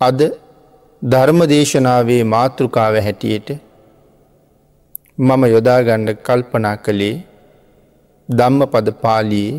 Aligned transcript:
අද 0.00 0.20
ධර්ම 1.02 1.40
දේශනාවේ 1.48 2.22
මාතෘකාව 2.24 2.94
හැටියට 3.06 3.48
මම 5.18 5.42
යොදාගණ්ඩ 5.46 6.20
කල්පනා 6.26 6.76
කළේ 6.76 7.16
ධම්ම 8.28 8.62
පද 8.66 8.94
පාලයේ 9.02 9.58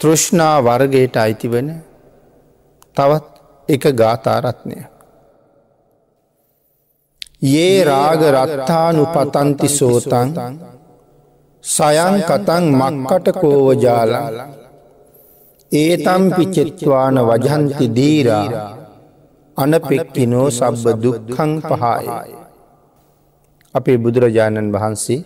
තෘෂ්ණා 0.00 0.54
වර්ගයට 0.60 1.16
අයිතිවන 1.16 1.68
තවත් 2.96 3.26
එක 3.68 3.84
ගාථාරත්නයක්. 4.00 4.86
ඒ 7.54 7.74
රාග 7.84 8.22
රත්තානු 8.36 9.02
පතන්ති 9.14 9.68
සෝතන් 9.70 10.28
සයන් 11.64 12.16
කතන් 12.22 12.64
මක්කට 12.80 13.26
කෝවජාලා 13.42 14.26
ඒතම්පි 15.72 16.44
චෙත්වාන 16.46 17.16
වජන්ති 17.20 17.86
දීරා 17.90 18.76
අනපෙක්කිනෝ 19.56 20.50
සබ්බ 20.50 21.02
දුක්කං 21.02 21.52
පහාය. 21.60 22.06
අපේ 23.74 23.98
බුදුරජාණන් 23.98 24.72
වහන්සේ 24.72 25.20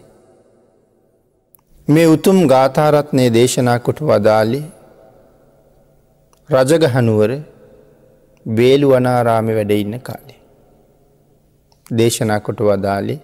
මේ 1.88 2.06
උතුම් 2.06 2.38
ගාථාරත්නය 2.46 3.24
දේශනා 3.30 3.78
කොට 3.78 4.00
වදාලි 4.02 4.60
රජගහනුවර 6.48 7.30
බේලු 8.46 8.86
වනාරාමි 8.88 9.52
වැඩ 9.54 9.72
ඉන්න 9.72 10.00
කාලේ. 10.00 10.40
දේශනා 11.86 12.40
කොට 12.40 12.60
වදාලි 12.60 13.16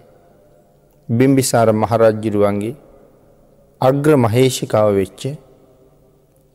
බිම්බිසාර 1.09 1.69
මහරජ්ජිරුවන්ගේ 1.73 2.75
අග්‍ර 3.81 4.09
මහේෂිකාව 4.17 4.89
වෙච්ච 4.93 5.21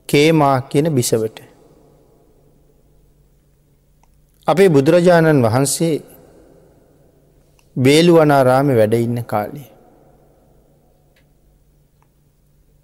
කේමා 0.09 0.57
කියන 0.63 0.87
බිසවට. 0.91 1.39
අපේ 4.49 4.69
බුදුරජාණන් 4.69 5.43
වහන්සේ 5.43 5.95
බේලුවනාරාමි 7.77 8.75
වැඩ 8.75 8.95
ඉන්න 8.97 9.25
කාලේ. 9.25 9.69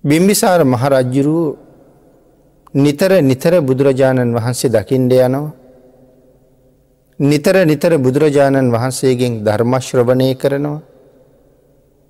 බිම්බිසාර 0.04 0.64
මහරජ්ජුරුව 0.64 1.56
නිතර 2.74 3.12
නිතර 3.20 3.54
බුදුරජාණන් 3.60 4.32
වහන්සේ 4.32 4.70
දකිින්ඩ 4.70 5.12
යනවා. 5.12 5.52
නිතර 7.20 7.56
නිතර 7.64 7.92
බුදුරජාණන් 7.98 8.72
වහන්සේගෙන් 8.72 9.44
ධර්මශ්‍රවණය 9.44 10.34
කරනවා. 10.36 10.80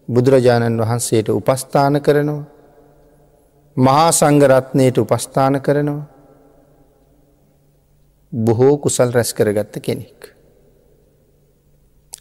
බුදුරජාණන් 0.08 0.78
වහන්සේට 0.78 1.28
උපස්ථාන 1.30 2.00
කරනවා. 2.00 2.59
මහා 3.76 4.10
සංගරත්නයට 4.12 4.98
උපස්ථාන 4.98 5.60
කරනවා. 5.60 6.06
බොහෝ 8.32 8.78
කුසල් 8.78 9.10
රැස් 9.10 9.32
කරගත්ත 9.32 9.74
කෙනෙක්. 9.78 10.18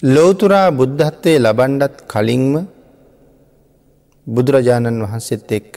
ලෝතුරා 0.06 0.72
බුද්ධත්වය 0.72 1.34
ලබන්ඩත් 1.38 1.96
කලින්ම 2.08 2.68
බුදුරජාණන් 4.28 5.04
වහන්සේත් 5.04 5.52
එක්ක 5.52 5.76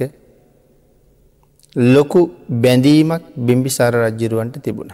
ලොකු 1.77 2.21
බැඳීමක් 2.55 3.23
බිම්බිසාර 3.39 3.95
රජ්ජිරුවන්ට 3.95 4.57
තිබුණ. 4.59 4.93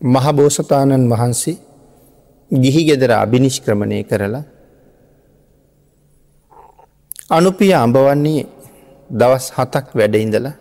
මහබෝසතාණන් 0.00 1.08
වහන්සේ 1.08 1.56
ගිහි 2.50 2.82
ගෙදර 2.84 3.10
අභිනිෂ්ක්‍රමණය 3.12 4.04
කරලා 4.04 4.44
අනුපිය 7.30 7.72
අඹවන්නේ 7.74 8.46
දවස් 9.10 9.46
හතක් 9.50 9.86
වැඩඉඳලා 9.94 10.52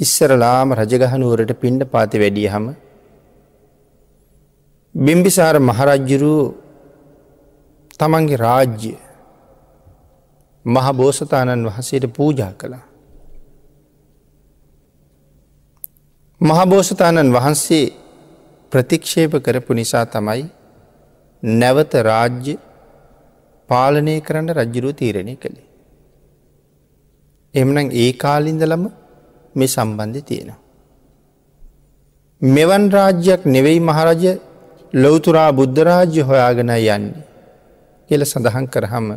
ඉස්සරලාම 0.00 0.72
රජගහනුවරට 0.72 1.52
පිණ්ඩ 1.54 1.82
පාති 1.84 2.18
වැඩිය 2.18 2.48
හම 2.48 2.66
බිම්බිසාර 4.94 5.56
මහරජ්ජුරූ 5.60 6.42
තමන්ගේ 7.98 8.36
රාජ්‍ය 8.36 8.92
මහ 10.64 10.86
බෝසතාණන් 10.92 11.66
වහසේට 11.66 12.06
පූජා 12.12 12.52
කළා. 12.52 12.84
මහබෝසතාණන් 16.40 17.32
වහන්සේ 17.32 17.86
ප්‍රතික්ෂේප 18.72 19.32
කරපු 19.38 19.72
නිසා 19.74 20.06
තමයි 20.06 20.44
නැවත 21.42 21.94
රාජ්‍ය 22.02 22.54
පාලනය 23.70 24.14
කරන්න 24.20 24.48
රජ්ජුරුව 24.52 24.92
තීරණය 24.92 25.34
කළේ. 25.36 25.68
එමනම් 27.54 27.88
ඒ 27.94 28.10
කාලින්දලම 28.14 28.84
මේ 29.54 29.68
සම්බන්ධ 29.68 30.20
තියෙනවා. 30.22 30.60
මෙවන් 32.42 32.84
රාජ්‍යයක් 32.90 33.42
නෙවෙයි 33.46 33.80
මහරජ 33.80 34.22
ලොවතුරා 34.94 35.50
බුද්ධරාජ්‍ය 35.52 36.20
හොයාගෙන 36.22 36.70
යන්නේ 36.70 37.24
කියල 38.10 38.22
සඳහන් 38.24 38.66
කරහම 38.66 39.08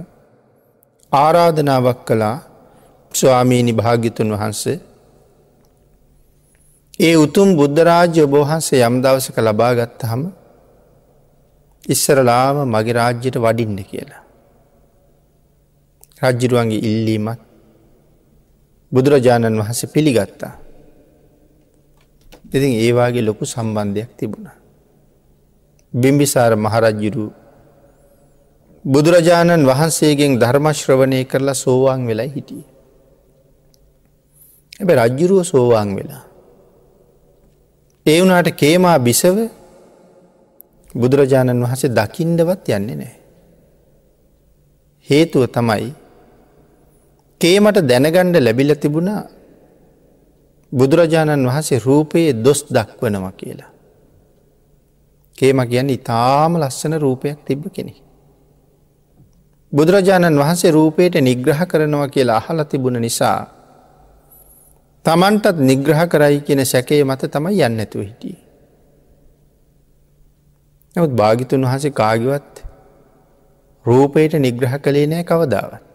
ආරාධනාවක් 1.12 2.00
කළා 2.06 2.38
ස්වාමීණි 3.12 3.74
භාගිතුන් 3.74 4.34
වහන්සේ 4.34 4.78
ඒ 7.00 7.16
උතුම් 7.16 7.56
බුද්ධරාජ්‍ය 7.56 8.20
ඔබහන්සේ 8.22 8.82
යම් 8.82 8.96
දවසක 9.02 9.38
ලබාගත්ත 9.40 10.04
හම 10.04 10.24
ඉස්සරලාම 11.84 12.58
මගේ 12.66 12.94
රාජ්‍යයට 12.94 13.38
වඩින්න 13.38 13.80
කියලා. 13.84 14.23
රජ්ජිරුවන්ගේ 16.24 16.80
ඉල්ලීමත් 16.80 17.40
බුදුරජාණන් 18.92 19.60
වහස 19.60 19.82
පිළිගත්තා. 19.94 20.54
ඉතින් 22.48 22.74
ඒවාගේ 22.80 23.26
ලොකු 23.26 23.46
සම්බන්ධයක් 23.46 24.12
තිබුණ. 24.18 24.48
බිම්බිසාර 25.94 26.54
මහරජ්ජිරු 26.56 27.26
බුදුරජාණන් 28.86 29.66
වහන්සේගෙන් 29.66 30.38
ධර්මශ්‍රවණය 30.38 31.26
කරලා 31.26 31.54
සෝවාන් 31.56 32.08
වෙලා 32.08 32.28
හිටිය. 32.28 32.64
ඇබ 34.80 34.90
රජ්ජුරුව 34.92 35.44
සෝවාන් 35.44 35.90
වෙලා. 35.96 36.24
ඒ 38.06 38.20
වුනාට 38.22 38.50
කේමා 38.54 38.98
බිසව 39.00 39.38
බුදුරජාණන් 40.96 41.64
වහසේ 41.64 41.90
දකිින්ඩවත් 41.90 42.70
යන්නේ 42.70 42.96
නෑ. 42.96 43.16
හේතුව 45.08 45.46
තමයි 45.48 46.03
කේමට 47.44 47.80
දැනගණ්ඩ 47.84 48.38
ලැබිල 48.40 48.72
තිබුණා 48.76 49.22
බුදුරජාණන් 50.72 51.48
වහන්සේ 51.48 51.80
රූපයේ 51.80 52.32
දොස් 52.46 52.62
දක්වනව 52.68 53.26
කියලා. 53.38 53.72
කේම 55.36 55.60
කියන්න 55.68 55.90
ඉතාම 55.90 56.56
ලස්සන 56.58 56.96
රූපයක් 56.98 57.44
තිබ්බ 57.46 57.68
කෙනෙ. 57.76 57.94
බුදුරජාණන් 59.74 60.40
වහන්සේ 60.40 60.72
රූපයට 60.72 61.20
නිග්‍රහ 61.22 61.62
කරනවා 61.68 62.08
කියලා 62.08 62.38
අහල 62.38 62.64
තිබුණ 62.64 63.02
නිසා 63.02 63.40
තමන්ටත් 65.06 65.58
නිග්‍රහ 65.62 66.02
කරයි 66.08 66.42
කියන 66.42 66.66
සැකේ 66.66 67.04
මත 67.04 67.32
තමයි 67.32 67.62
යන්න 67.62 67.80
ඇතුව 67.80 68.02
හිටිය. 68.02 68.38
නවත් 70.96 71.14
භාගිතුන් 71.14 71.66
වහසේ 71.66 71.98
කාගවත් 72.02 72.68
රූපයට 73.86 74.34
නිග්‍රහ 74.40 74.76
කළේ 74.80 75.08
නෑ 75.08 75.24
කවදාවත්. 75.24 75.93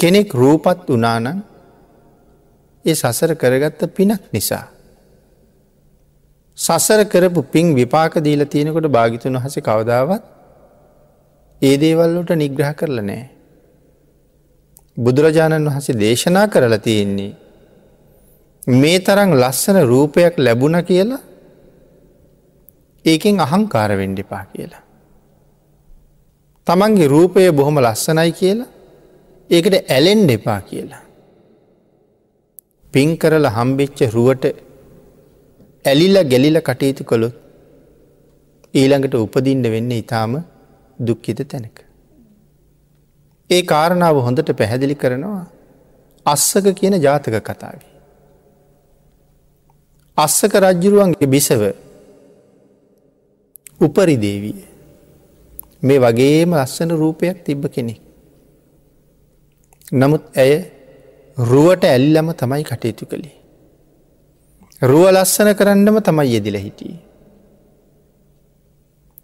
කෙනෙක් 0.00 0.32
රූපත් 0.32 0.88
වනානං 0.88 1.42
ඒ 2.84 2.94
සසර 2.94 3.32
කරගත්ත 3.34 3.80
පිනක් 3.88 4.22
නිසා. 4.32 4.66
සසර 6.58 7.00
කරපු 7.04 7.42
පින් 7.44 7.74
විපාක 7.74 8.14
දීල 8.18 8.44
තියෙනකොට 8.46 8.88
භාගිතුන් 8.88 9.36
වහස 9.36 9.56
කවදාවත් 9.60 10.22
ඒ 11.62 11.76
දේවල්ලට 11.76 12.30
නිග්‍රහ 12.34 12.72
කරල 12.74 13.00
නෑ. 13.00 13.24
බුදුරජාණන් 14.96 15.68
වහසේ 15.68 15.96
දේශනා 15.96 16.46
කරලා 16.48 16.78
තියෙන්නේ. 16.78 17.32
මේ 18.72 18.98
තරං 19.00 19.32
ලස්සන 19.34 19.78
රූපයක් 19.84 20.34
ලැබුණ 20.38 20.78
කියලා 20.84 21.22
ඒකෙන් 23.04 23.40
අහංකාර 23.40 23.90
වෙන්ඩිපා 23.96 24.44
කියලා. 24.46 24.82
තමන්ගේ 26.66 27.08
රූපය 27.08 27.52
බොහොම 27.52 27.76
ලස්සනයි 27.80 28.32
කියලා 28.34 28.75
ඒකට 29.50 29.74
ඇලෙන්ඩ 29.88 30.30
එපා 30.30 30.60
කියලා. 30.60 31.02
පින් 32.94 33.16
කරල 33.16 33.46
හම්බෙච්ච 33.48 33.98
රුවට 34.12 34.44
ඇලිල 35.84 36.16
ගැලිල 36.24 36.58
කටයුතු 36.60 37.04
කොළොත් 37.04 37.34
ඊළඟට 38.74 39.14
උපදින්ට 39.16 39.66
වෙන්න 39.66 39.90
ඉතාම 39.92 40.32
දුක්කිත 40.98 41.40
තැනක. 41.44 41.76
ඒ 43.50 43.62
කාරණාව 43.62 44.16
හොඳට 44.18 44.50
පැහැදිලි 44.52 44.94
කරනවා 44.94 45.44
අස්සක 46.26 46.66
කියන 46.74 46.96
ජාතක 46.98 47.36
කතාව. 47.40 47.80
අස්සක 50.18 50.54
රජ්ජුරුවන්ගේ 50.56 51.28
බිසව 51.28 51.62
උපරිදේවී 53.80 54.58
මේ 55.82 55.98
වගේම 55.98 56.50
ලස්සන 56.54 56.90
රූපයක් 56.92 57.44
තිබ්බ 57.44 57.64
කෙනෙක්. 57.68 58.05
නමුත් 59.92 60.22
ඇය 60.34 60.54
රුවට 61.38 61.84
ඇල්ලම 61.84 62.32
තමයි 62.32 62.64
කටයුතු 62.64 63.06
කළේ. 63.06 63.36
රුව 64.82 65.06
ලස්සන 65.10 65.54
කරන්නම 65.54 65.98
තමයි 66.00 66.32
යෙදිල 66.34 66.56
හිටිය. 66.56 66.96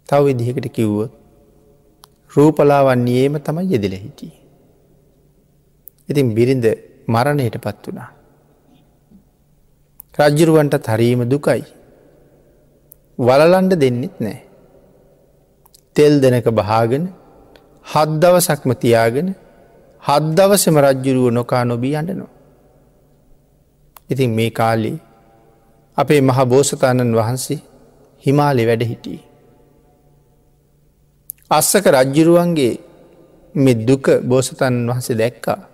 තව 0.09 0.23
විදිහකට 0.25 0.67
කිව්වොත් 0.71 1.11
රූපලාවන්නේම 2.31 3.35
තමයි 3.39 3.71
යෙදිල 3.71 3.91
හිටිය. 3.93 4.31
ඉතින් 6.09 6.33
බිරිඳ 6.33 6.65
මරණයට 7.07 7.59
පත් 7.59 7.83
වනා. 7.87 8.09
රජ්ජුරුවන්ට 10.15 10.79
තරීම 10.79 11.27
දුකයි. 11.27 11.63
වලලන්ඩ 13.19 13.75
දෙන්නෙත් 13.75 14.15
නෑ. 14.19 14.39
තෙල් 15.95 16.21
දෙනක 16.21 16.47
බහාගෙන 16.51 17.11
හත් 17.85 18.09
දවසක්ම 18.21 18.71
තියාගෙන 20.05 20.23
හත් 20.23 20.35
දවසම 20.35 20.77
රජ්ජුරුව 20.77 21.31
නොකා 21.31 21.63
නොබී 21.65 21.95
අඩනවා. 21.95 22.27
ඉතින් 24.09 24.29
මේ 24.29 24.49
කාලේ 24.49 24.97
අපේ 25.97 26.21
මහ 26.21 26.45
බෝසතාණන් 26.45 27.15
වහන්සේ 27.15 27.61
හිමාලෙ 28.23 28.65
වැඩ 28.65 28.81
හිටිය. 28.81 29.19
අස්සක 31.51 31.85
රජ්ජුරුවන්ගේ 31.85 32.79
මෙ 33.55 33.73
දුක 33.73 34.09
බෝසතන් 34.23 34.89
වහසේ 34.89 35.15
දැක්කා. 35.17 35.67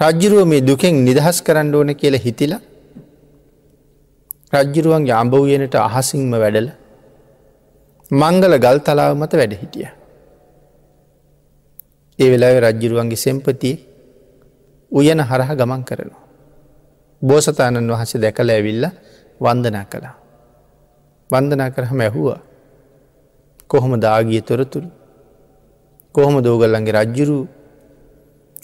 රජ්ජුරුව 0.00 0.46
මේ 0.46 0.60
දුකෙන් 0.60 1.04
නිදහස් 1.04 1.42
කරන්න 1.42 1.74
ඕන 1.74 1.94
කියල 1.94 2.14
හිතිලා 2.14 2.60
රජ්ජුරුවන්ගේ 4.52 5.12
අඹ 5.12 5.34
වයනට 5.34 5.74
අහසිංම 5.74 6.30
වැඩල 6.30 6.70
මංගල 8.10 8.58
ගල් 8.58 8.78
තලාව 8.78 9.16
මත 9.16 9.32
වැඩ 9.32 9.52
හිටිය. 9.52 10.01
ඒ 12.18 12.28
වෙලාව 12.30 12.56
රජ්ජුරුවන්ගේ 12.60 13.16
සෙම්පතිය 13.16 13.76
උයන 14.92 15.20
හරහ 15.20 15.50
ගමන් 15.52 15.82
කරනවා. 15.82 16.22
බෝසතාණන් 17.22 17.88
වහස 17.88 18.12
දැකල 18.16 18.48
ඇවිල්ල 18.48 18.84
වන්දනා 19.40 19.84
කළා. 19.84 20.16
වන්දනා 21.30 21.70
කරහම 21.70 22.00
ඇහුවා 22.00 22.40
කොහොම 23.70 23.92
දාගිය 23.96 24.42
තොරතුරු 24.42 24.88
කොහොම 26.14 26.36
දෝගල්ලන්ගේ 26.40 26.94
රජ්ජුරු 26.94 27.38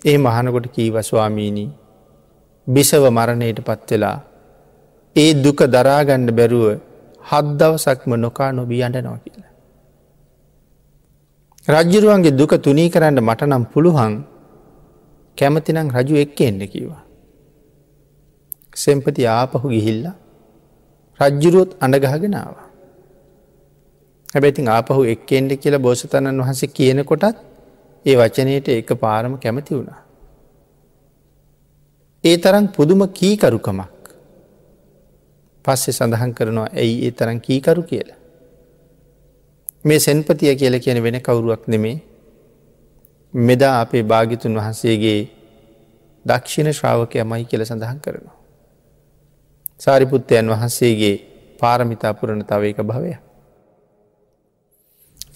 ඒ 0.04 0.18
මහනකොට 0.18 0.66
කීවස්වාමීණී 0.68 1.70
බිසව 2.66 3.04
මරණයට 3.08 3.60
පත්වෙලා 3.60 4.18
ඒ 5.16 5.30
දුක 5.34 5.60
දරාගණ්ඩ 5.66 6.30
බැරුව 6.30 6.66
හද්දවසක්ම 7.24 8.10
නොකා 8.16 8.50
නොබී 8.52 8.82
අඩනවා 8.82 9.18
කියලා. 9.18 9.47
රජ්ජුරුවන්ගේ 11.68 12.36
දුක 12.36 12.52
තුනී 12.58 12.88
කරන්න 12.88 13.20
මටනම් 13.20 13.64
පුළුවන් 13.64 14.14
කැමතිනම් 15.38 15.88
රජු 15.90 16.14
එක්ක 16.16 16.40
එන්න 16.40 16.62
කිවා. 16.66 17.02
සෙම්පති 18.76 19.22
ආපහු 19.26 19.66
ගිහිල්ල 19.68 20.06
රජ්ජුරුවොත් 21.20 21.70
අඩගහගෙනාව. 21.80 22.54
හැබැතින් 24.32 24.68
ආපහු 24.68 25.02
එක්කෙන්ට 25.04 25.52
කියලා 25.56 25.78
බෝසතණන් 25.78 26.40
වහස 26.42 26.62
කියනකොටත් 26.70 27.36
ඒ 28.04 28.16
වචනයට 28.16 28.68
එක 28.70 28.90
පාරම 28.96 29.34
කැමති 29.36 29.74
වුණා. 29.74 30.00
ඒ 32.24 32.36
තරම් 32.36 32.64
පුදුම 32.68 33.02
කීකරුකමක් 33.10 34.08
පස්සෙ 35.64 35.92
සඳහන් 35.92 36.32
කරනවා 36.32 36.68
ඇයි 36.74 36.96
ඒ 37.06 37.12
තරම් 37.12 37.38
කීකරු 37.40 37.82
කියලා. 37.82 38.18
මේ 39.88 39.98
සෙන්පතිය 39.98 40.54
කියල 40.54 40.74
කියන 40.78 41.02
වෙන 41.02 41.20
කවුරුවක් 41.20 41.62
නෙමේ 41.66 41.96
මෙදා 43.34 43.74
අපේ 43.80 44.02
භාගිතුන් 44.04 44.54
වහන්සේගේ 44.54 45.20
දක්ෂිණ 46.24 46.72
ශ්‍රාවකය 46.72 47.24
මයි 47.24 47.44
කියල 47.44 47.64
සඳහන් 47.64 48.00
කරනවා. 48.00 48.36
සාරිපුත්තයන් 49.80 50.48
වහන්සේගේ 50.48 51.14
පාරමිතා 51.60 52.12
පුරණ 52.14 52.42
තව 52.44 52.62
එක 52.64 52.80
භවය. 52.82 53.12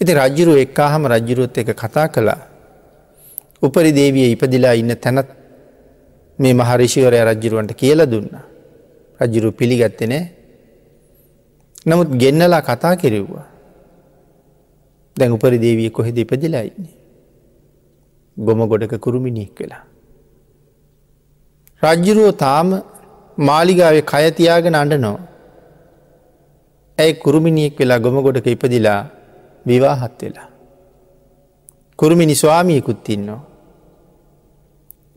ඉති 0.01 0.11
රජ්ජුරුව 0.13 0.57
එක්කාහම 0.57 1.07
රජ්ජුරුවත් 1.07 1.57
එක 1.57 1.69
කතා 1.75 2.07
කළා. 2.09 2.41
උපරි 3.61 3.91
දේවිය 3.91 4.31
ඉපදිලා 4.31 4.73
ඉන්න 4.73 4.95
තැනත් 4.97 5.29
මේ 6.39 6.53
මහරිෂිවරය 6.53 7.19
රජ්ජුරුවන්ට 7.21 7.73
කියල 7.73 7.99
දුන්න. 8.05 8.29
රජ්ජුරු 9.19 9.51
පිළිගත්තේ 9.51 10.07
නෑ. 10.07 10.23
නමුත් 11.85 12.09
ගෙන්නලා 12.13 12.61
කතා 12.61 12.95
කෙරෙව්වා. 12.95 13.52
දැන් 15.17 15.31
උපරි 15.31 15.57
දේවිය 15.59 15.89
කොහෙද 15.89 16.17
ඉපදිලා 16.17 16.63
ඉන්නේ. 16.69 16.95
ගොම 18.37 18.59
ගොඩක 18.67 18.97
කුරුමිනික් 18.99 19.59
වෙලා. 19.59 19.83
රජ්ජුරුව 21.81 22.33
තාම 22.35 22.81
මාලිගාවේ 23.37 24.01
කයතියාගෙන 24.03 24.75
අඩනෝ. 24.75 25.17
ඇයි 26.97 27.13
කුරුමිනියෙක් 27.15 27.77
වෙලා 27.79 27.99
ගොම 27.99 28.17
ගොඩක 28.21 28.47
ඉපදිලා 28.47 29.01
විවාහත් 29.65 30.21
වෙලා. 30.21 30.47
කුරුමිනි 31.99 32.35
ස්වාමියකුත් 32.35 33.09
ඉන්නවා. 33.09 33.41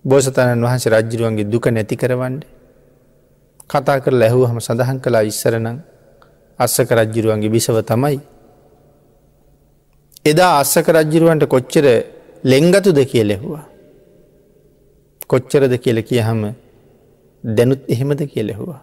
බෝසතණන් 0.05 0.63
වහන්සේ 0.63 0.93
රජ්ජරුවන්ගේ 0.93 1.51
දුක 1.51 1.67
නැති 1.67 1.97
කරවන්ඩ 1.97 2.43
කතා 3.67 3.99
කර 4.01 4.15
ලැහූ 4.15 4.47
හම 4.47 4.59
සඳහන් 4.61 4.99
කලා 5.01 5.25
ඉස්සරනං 5.25 5.79
අස්සක 6.59 6.91
රජ්ජිරුවන්ගේ 6.93 7.51
බිසව 7.51 7.81
තමයි. 7.83 8.36
එදා 10.31 10.53
අස්සක 10.61 10.87
රජ්ජිරුවන්ට 10.97 11.45
කොච්චර 11.55 11.87
ලෙංගතුද 12.45 12.99
කිය 13.11 13.25
ලෙහවා. 13.31 13.65
කොච්චරද 15.31 15.73
කියල 15.85 15.99
කිය 16.09 16.21
හම 16.21 16.43
දැනුත් 17.45 17.83
එහෙමද 17.89 18.21
කියලෙහවා. 18.33 18.81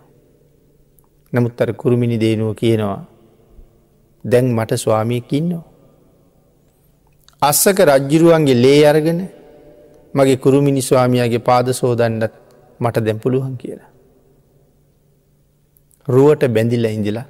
නමුත් 1.33 1.61
අර 1.61 1.69
කුරුමිනි 1.81 2.17
දේනුව 2.23 2.51
කියනවා 2.61 3.01
දැන් 4.25 4.47
මට 4.57 4.71
ස්වාමියකින්නවා. 4.75 5.63
අස්සක 7.41 7.79
රජ්ජිරුවන්ගේ 7.89 8.61
ලේ 8.63 8.83
අරගෙන 8.91 9.21
මගේ 10.13 10.41
කුරුමිනි 10.43 10.81
ස්වාමියගේ 10.81 11.45
පාද 11.49 11.67
සෝදන්නත් 11.71 12.33
මට 12.79 13.05
දැම් 13.05 13.19
පුළුවන් 13.19 13.55
කියලා. 13.57 13.91
රුවට 16.07 16.43
බැඳිල්ල 16.55 16.87
ඉඳලා 16.89 17.27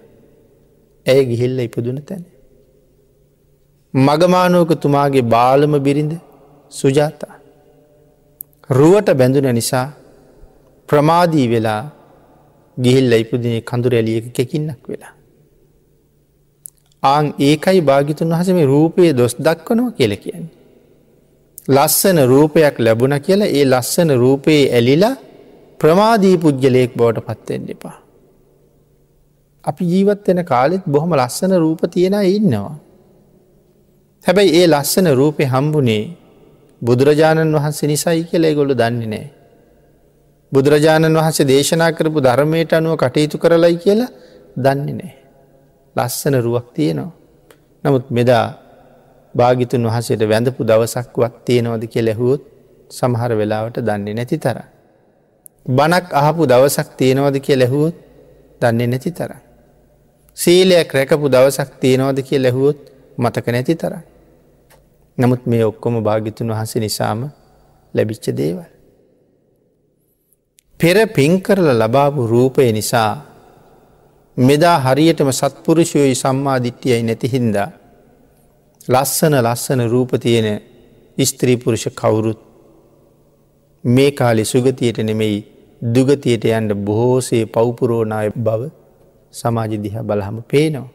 ඇය 1.05 1.21
ගිහිල්ල 1.25 1.59
ඉපදුන 1.59 1.99
තැන. 2.09 2.23
මගමානුවක 3.93 4.71
තුමාගේ 4.81 5.21
බාලම 5.21 5.73
බිරිඳ 5.79 6.13
සුජාතා. 6.71 7.35
රුවට 8.69 9.09
බැඳුන 9.13 9.47
නිසා 9.53 9.87
ප්‍රමාදී 10.89 11.47
වෙලා 11.47 11.81
ගිහිල්ල 12.77 13.13
ඉපදින 13.13 13.61
කඳුර 13.61 13.93
ඇලියක 13.93 14.25
කෙකින්නක් 14.33 14.83
වෙලා. 14.87 15.13
ආං 17.03 17.25
ඒකයි 17.39 17.81
භාගිතුන් 17.81 18.29
වහසම 18.29 18.59
රූපයේ 18.65 19.13
දොස් 19.13 19.35
දක්වනවා 19.37 19.91
කියල 19.91 20.13
කියන්නේ. 20.15 20.51
ලස්සන 21.67 22.17
රූපයක් 22.25 22.79
ලැබුණ 22.79 23.15
කියලා 23.19 23.47
ඒ 23.49 23.65
ලස්සන 23.65 24.09
රූපයේ 24.15 24.63
ඇලිලා 24.71 25.15
ප්‍රමාදී 25.79 26.37
පුද්ගලයෙක් 26.37 26.97
බවට 26.97 27.25
පත්වෙන්න 27.27 27.69
එපා. 27.69 27.97
අපි 29.63 29.83
ජීවත්වෙන 29.85 30.41
කාලෙත් 30.45 30.83
බොහොම 30.87 31.13
ලස්සන 31.13 31.53
රූප 31.57 31.81
තියෙන 31.91 32.17
ඉන්නවා. 32.29 32.73
හැබැයි 34.25 34.51
ඒ 34.55 34.67
ලස්සන 34.67 35.07
රූපය 35.11 35.43
හම්බුනේ 35.45 36.03
බුදුරජාණන් 36.81 37.55
වහන්සේ 37.55 37.87
නිසයි 37.87 38.23
කියලේ 38.23 38.53
ගොලු 38.55 38.73
දන්නේ 38.73 39.07
නෑ. 39.07 39.27
බුදුරජාණන් 40.51 41.17
වහන්සේ 41.17 41.47
දේශනා 41.47 41.91
කරපු 41.91 42.19
ධර්මයට 42.19 42.73
අනුව 42.73 42.95
කටයුතු 42.97 43.37
කරලයි 43.37 43.77
කියලා 43.77 44.11
දන්නේ 44.57 44.95
නෑ. 44.95 45.13
ලස්සන 45.95 46.35
රුවක් 46.37 46.67
තියෙනවා. 46.73 47.11
නමුත් 47.83 48.05
මෙදා 48.09 48.45
භාගිතුන් 49.35 49.87
වහසට 49.87 50.23
වැඳපු 50.25 50.61
දවසක්වත් 50.63 51.35
තියෙනවද 51.45 51.83
කිය 51.87 52.03
ලැහුවොත් 52.03 52.43
සමහර 52.91 53.31
වෙලාවට 53.33 53.77
දන්නේ 53.81 54.13
නැති 54.13 54.37
තර. 54.37 54.57
බනක් 55.69 56.05
අහපු 56.13 56.43
දවසක් 56.45 56.89
තියෙනවද 56.97 57.35
කිය 57.39 57.57
ලැහුවොත් 57.57 57.95
දන්නේ 58.61 58.87
නැති 58.87 59.11
තර. 59.11 59.31
සීලයක් 60.37 60.89
රැකපු 60.93 61.27
දවසක් 61.27 61.69
තියෙනවද 61.79 62.17
කිය 62.21 62.39
ලැහුවොත් 62.39 62.79
මතක 63.17 63.47
නැති 63.49 63.75
තර. 63.75 64.12
නමුත් 65.17 65.41
මේ 65.45 65.63
ඔක්කොම 65.63 65.95
භාගිතුන් 66.01 66.49
වහස 66.49 66.73
නිසාම 66.77 67.19
ලැබිච්ච 67.93 68.25
දේවල්. 68.31 68.63
පෙර 70.79 70.97
පින් 71.07 71.41
කරල 71.41 71.69
ලබාපු 71.73 72.27
රූපය 72.27 72.71
නිසා 72.71 73.11
මෙදා 74.37 74.77
හරියටම 74.79 75.29
සත්පුරුෂයෝයි 75.31 76.15
සම්මාධිට්්‍යයයි 76.15 77.03
නැතිහින්දා 77.03 77.69
ලස්සන 78.87 79.33
ලස්සන 79.37 79.81
රූප 79.87 80.11
තියෙන 80.19 80.47
ස්ත්‍රීපුරුෂ 81.17 81.85
කවුරුත් 81.91 82.39
මේ 83.83 84.11
කාලෙ 84.11 84.43
සුගතියට 84.45 84.97
නෙමෙයි 84.99 85.37
දුගතියට 85.81 86.45
යන්ට 86.47 86.73
බොහෝසේ 86.79 87.45
පවපුරෝනාය 87.47 88.29
බව 88.37 88.61
සමාජ 89.33 89.71
දිහ 89.77 89.95
බලහම 90.01 90.37
පේනවා. 90.43 90.92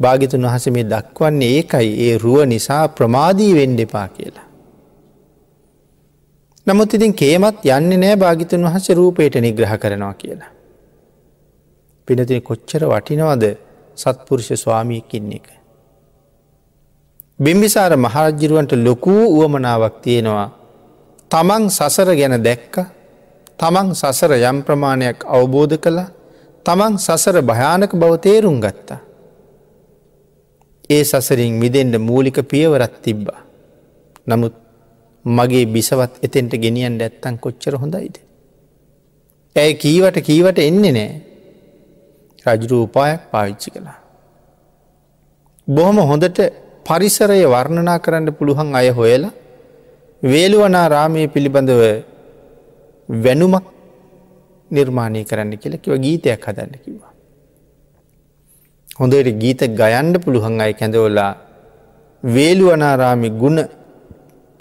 භාගිතුන් 0.00 0.46
වහස 0.46 0.66
මේ 0.68 0.84
දක්වන්නේ 0.84 1.50
ඒකයි 1.56 1.90
ඒ 2.00 2.14
රුව 2.18 2.38
නිසා 2.44 2.84
ප්‍රමාදී 2.90 3.52
වෙන්ඩ 3.54 3.80
එපා 3.80 4.08
කියලා. 4.08 4.46
නමුත් 6.66 6.94
ඉතින් 6.94 7.14
කේමත් 7.14 7.64
යන්නේ 7.68 7.98
නෑ 7.98 8.16
භාගිතුන් 8.16 8.64
වහස 8.64 8.86
රූපයට 8.92 9.34
නිග්‍රහ 9.38 9.74
කරනවා 9.78 10.14
කියලා. 10.14 10.52
පිනතින 12.08 12.42
කොච්චර 12.42 12.82
වටිනවද 12.84 13.44
සත්පුරුෂ 13.96 14.50
ස්වාමීකින්න 14.56 15.32
එක. 15.32 15.46
බිම්බිසාර 17.38 17.92
මහරජ්ජිරුවන්ට 17.96 18.72
ලොකූ 18.78 19.22
වුවමනාවක් 19.34 20.00
තියෙනවා 20.02 20.48
තමන් 21.30 21.68
සසර 21.70 22.08
ගැන 22.14 22.34
දැක්ක 22.42 22.74
තමන් 23.58 23.94
සසර 23.94 24.32
යම් 24.40 24.58
ප්‍රමාණයක් 24.62 25.24
අවබෝධ 25.28 25.76
කළ 25.76 26.00
තමන් 26.66 26.98
සසර 26.98 27.36
භයානක 27.42 27.92
බව 27.94 28.12
තේරුම් 28.18 28.58
ගත්තා. 28.58 29.09
ඒ 30.90 31.02
සසරින් 31.04 31.54
මිදෙන්ට 31.62 31.96
මූලික 32.00 32.38
පියවරත් 32.52 32.94
තිබ්බා. 33.02 33.40
නමුත් 34.26 34.54
මගේ 35.24 35.64
බිසවත් 35.66 36.12
එතෙන්ට 36.22 36.52
ගෙනියන්ට 36.56 37.02
ඇත්තන් 37.02 37.36
කොච්චර 37.38 37.74
හොඳයිද. 37.76 38.16
ඇය 39.56 39.72
කීවට 39.74 40.16
කීවට 40.22 40.58
එන්නේ 40.60 40.92
නෑ 40.92 41.10
රජරූපායක් 42.46 43.22
පාවිච්චි 43.32 43.70
කළා. 43.70 43.98
බොහොම 45.68 45.98
හොඳට 46.10 46.38
පරිසරය 46.86 47.42
වර්ණනා 47.46 47.98
කරන්න 47.98 48.32
පුළුවන් 48.38 48.74
අය 48.74 48.88
හොයලා 48.90 49.32
වේළුවනා 50.22 50.86
රාමය 50.88 51.28
පිළිබඳව 51.28 51.82
වැනුමක් 53.08 53.66
නිර්මාණය 54.70 55.24
කරන්න 55.24 55.58
කියලා 55.58 55.82
කිව 55.84 55.94
ගීතයක් 55.98 56.46
හදන්න 56.46 56.82
කිවා. 56.84 57.09
හොඳට 59.00 59.30
ගීත 59.38 59.62
ගයන්ඩ 59.74 60.14
පුළුවන් 60.24 60.60
අයි 60.60 60.74
කැඳවලා 60.74 61.32
වේළුවනාරාමි 62.22 63.30
ගුණ 63.32 63.58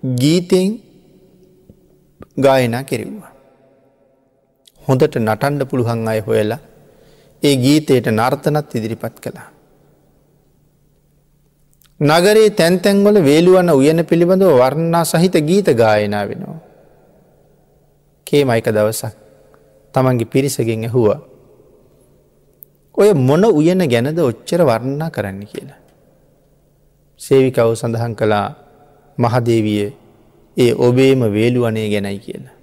ගීතයෙන් 0.04 0.70
ගායනා 2.38 2.84
කෙරෙව්වා. 2.84 3.32
හොඳට 4.84 5.16
නටන්ඩ 5.18 5.70
පුළුවන් 5.70 6.08
අය 6.08 6.20
හොයලා 6.22 6.60
ඒ 7.44 7.56
ගීතයට 7.56 8.08
නර්තනත් 8.10 8.76
ඉදිරිපත් 8.76 9.16
කළා. 9.20 9.50
නගරේ 12.00 12.50
තැන්තැන්වල 12.52 13.18
වේළුවන්න 13.22 13.72
උයන 13.72 14.00
පිළිබඳව 14.06 14.56
වර්ණනා 14.56 15.04
සහිත 15.06 15.36
ගීත 15.42 15.68
ගායනා 15.76 16.24
වෙනවා. 16.30 16.60
කේමයික 18.28 18.68
දවසක් 18.68 19.16
තමන්ගේ 19.94 20.26
පිරිසගෙන් 20.26 20.84
ඇහුවා. 20.84 21.20
ඔය 23.00 23.14
මොන 23.16 23.44
උයන 23.52 23.82
ගැනද 23.88 24.20
ඔච්චර 24.20 24.62
වර්ණනා 24.62 25.10
කරන්න 25.10 25.44
කියලා. 25.46 25.80
සේවිකව් 27.20 27.74
සඳහන් 27.74 28.14
කළා 28.16 28.48
මහදේවිය 29.18 29.92
ඒ 30.58 30.72
ඔබේම 30.78 31.22
වේළුවනේ 31.36 31.88
ගැනයි 31.90 32.20
කියලා. 32.20 32.56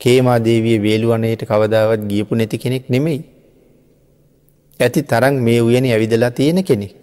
කේමාදේවිය 0.00 0.78
වේළුවනයට 0.82 1.42
කවදාවත් 1.42 2.02
ගියපු 2.10 2.34
නැති 2.34 2.58
කෙනෙක් 2.58 2.84
නෙමෙයි. 2.88 3.20
ඇති 4.80 5.02
තරන් 5.02 5.36
මේ 5.40 5.60
උයන 5.60 5.86
ඇවිදලා 5.86 6.30
තියෙන 6.30 6.64
කෙනෙක්. 6.64 6.94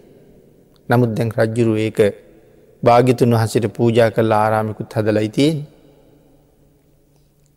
නමුත් 0.90 1.12
දැන් 1.18 1.32
රජ්ජුරු 1.32 1.74
ඒක 1.78 2.00
භාගිතුන් 2.84 3.36
වහසට 3.36 3.68
පූජා 3.78 4.10
කල් 4.12 4.32
ආරාමිකුත් 4.34 4.94
හදලයි 4.94 5.30
තියෙන්. 5.30 5.60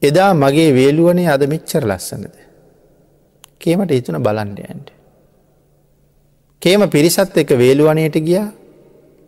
එදා 0.03 0.31
මගේ 0.35 0.71
වේළුවනේ 0.75 1.29
අද 1.29 1.43
මෙච්චර 1.47 1.83
ලස්සනද. 1.85 2.46
කේමට 3.61 3.91
හිතුන 3.91 4.19
බලන්ඩයන්ට. 4.19 4.89
කේම 6.63 6.83
පිරිසත් 6.89 7.37
එක 7.37 7.51
වේළුවනයට 7.53 8.17
ගිය 8.19 8.43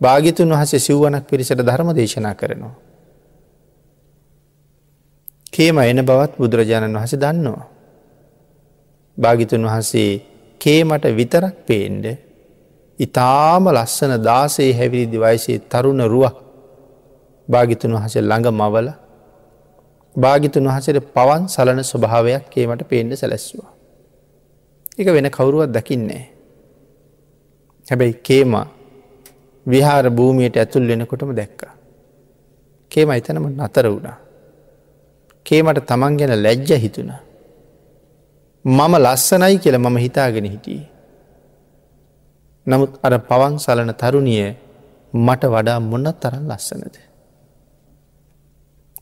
භාගිතුන් 0.01 0.49
වහස 0.49 0.71
සිව්වනක් 0.77 1.25
පිරිසට 1.25 1.59
ධර්ම 1.59 1.89
දේශනා 1.93 2.35
කරනවා. 2.35 2.75
කේම 5.51 5.77
එන 5.79 6.01
බවත් 6.01 6.37
බුදුරජාණන් 6.37 6.95
වහස 6.95 7.13
දන්නවා. 7.15 7.67
භාගිතුන් 9.17 9.63
වහන්සේ 9.63 10.21
කේමට 10.61 11.05
විතරක් 11.11 11.55
පේන්ඩ 11.65 12.05
ඉතාම 12.99 13.63
ලස්සන 13.69 14.13
දාසේ 14.21 14.71
හැවිරිදි 14.73 15.17
වයිසේ 15.17 15.59
තරුණ 15.65 16.01
රුවක් 16.05 16.35
භාගිතුන් 17.47 17.91
වහස 17.93 18.15
ළඟ 18.19 18.51
මවල 18.51 18.87
භාගිතුන් 20.15 20.67
වහසට 20.67 21.03
පවන් 21.13 21.43
සලන 21.47 21.83
ස්වභාවයක් 21.83 22.49
කේමට 22.49 22.83
පේන්ඩ 22.83 23.13
සැලැස්වා. 23.13 23.78
එක 24.99 25.07
වෙන 25.07 25.29
කවුරුවත් 25.29 25.71
දකින්නේ. 25.71 26.25
හැබැයි 27.87 28.13
කේම 28.21 28.53
විහාර 29.65 30.05
භූමියයට 30.09 30.57
ඇතුල් 30.57 30.87
වෙනකොටම 30.87 31.31
දැක්ක. 31.31 31.61
කේම 32.91 33.09
එතනම 33.11 33.45
නතර 33.57 33.85
වුණා. 33.87 34.17
කේමට 35.45 35.79
තමන් 35.85 36.17
ගැන 36.17 36.33
ලැජ්ජ 36.43 36.71
හිතුණ. 36.75 37.11
මම 38.65 38.93
ලස්සනයි 38.97 39.57
කියල 39.57 39.77
මම 39.77 39.97
හිතාගෙන 39.97 40.45
හිටියේ. 40.45 40.87
නමුත් 42.67 42.91
අර 43.03 43.13
පවන් 43.19 43.55
සලන 43.57 43.91
තරුණිය 43.93 44.53
මට 45.13 45.43
වඩා 45.45 45.79
මොන්න 45.81 46.07
තරන් 46.13 46.43
ලස්සනද. 46.47 46.95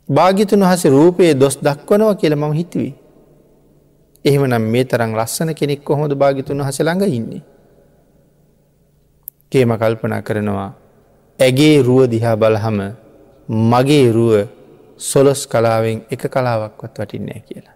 භාගිතුන් 0.09 0.61
වහස 0.61 0.85
රූපයේ 0.85 1.33
දොස් 1.33 1.57
දක්වනව 1.57 2.15
කියල 2.15 2.35
මම 2.35 2.53
හිතුවී. 2.53 2.93
එහෙමනම් 4.27 4.65
මේ 4.73 4.85
තරං 4.85 5.13
ලස්සන 5.19 5.53
කෙනෙක් 5.59 5.81
කොහොඳ 5.83 6.13
භාගිතුන් 6.13 6.63
හස 6.67 6.79
ළඟ 6.81 7.03
ඉන්නේ. 7.09 7.43
කේම 9.51 9.71
කල්පනා 9.81 10.21
කරනවා 10.21 10.71
ඇගේ 11.39 11.81
රුව 11.81 12.01
දිහා 12.13 12.35
බලහම 12.35 12.79
මගේ 13.71 14.07
රුව 14.11 14.33
සොලොස් 14.99 15.41
කලාවෙන් 15.47 15.99
එක 16.11 16.23
කලාවක්වත් 16.27 16.95
වටින්නේ 16.99 17.41
කියලා. 17.47 17.75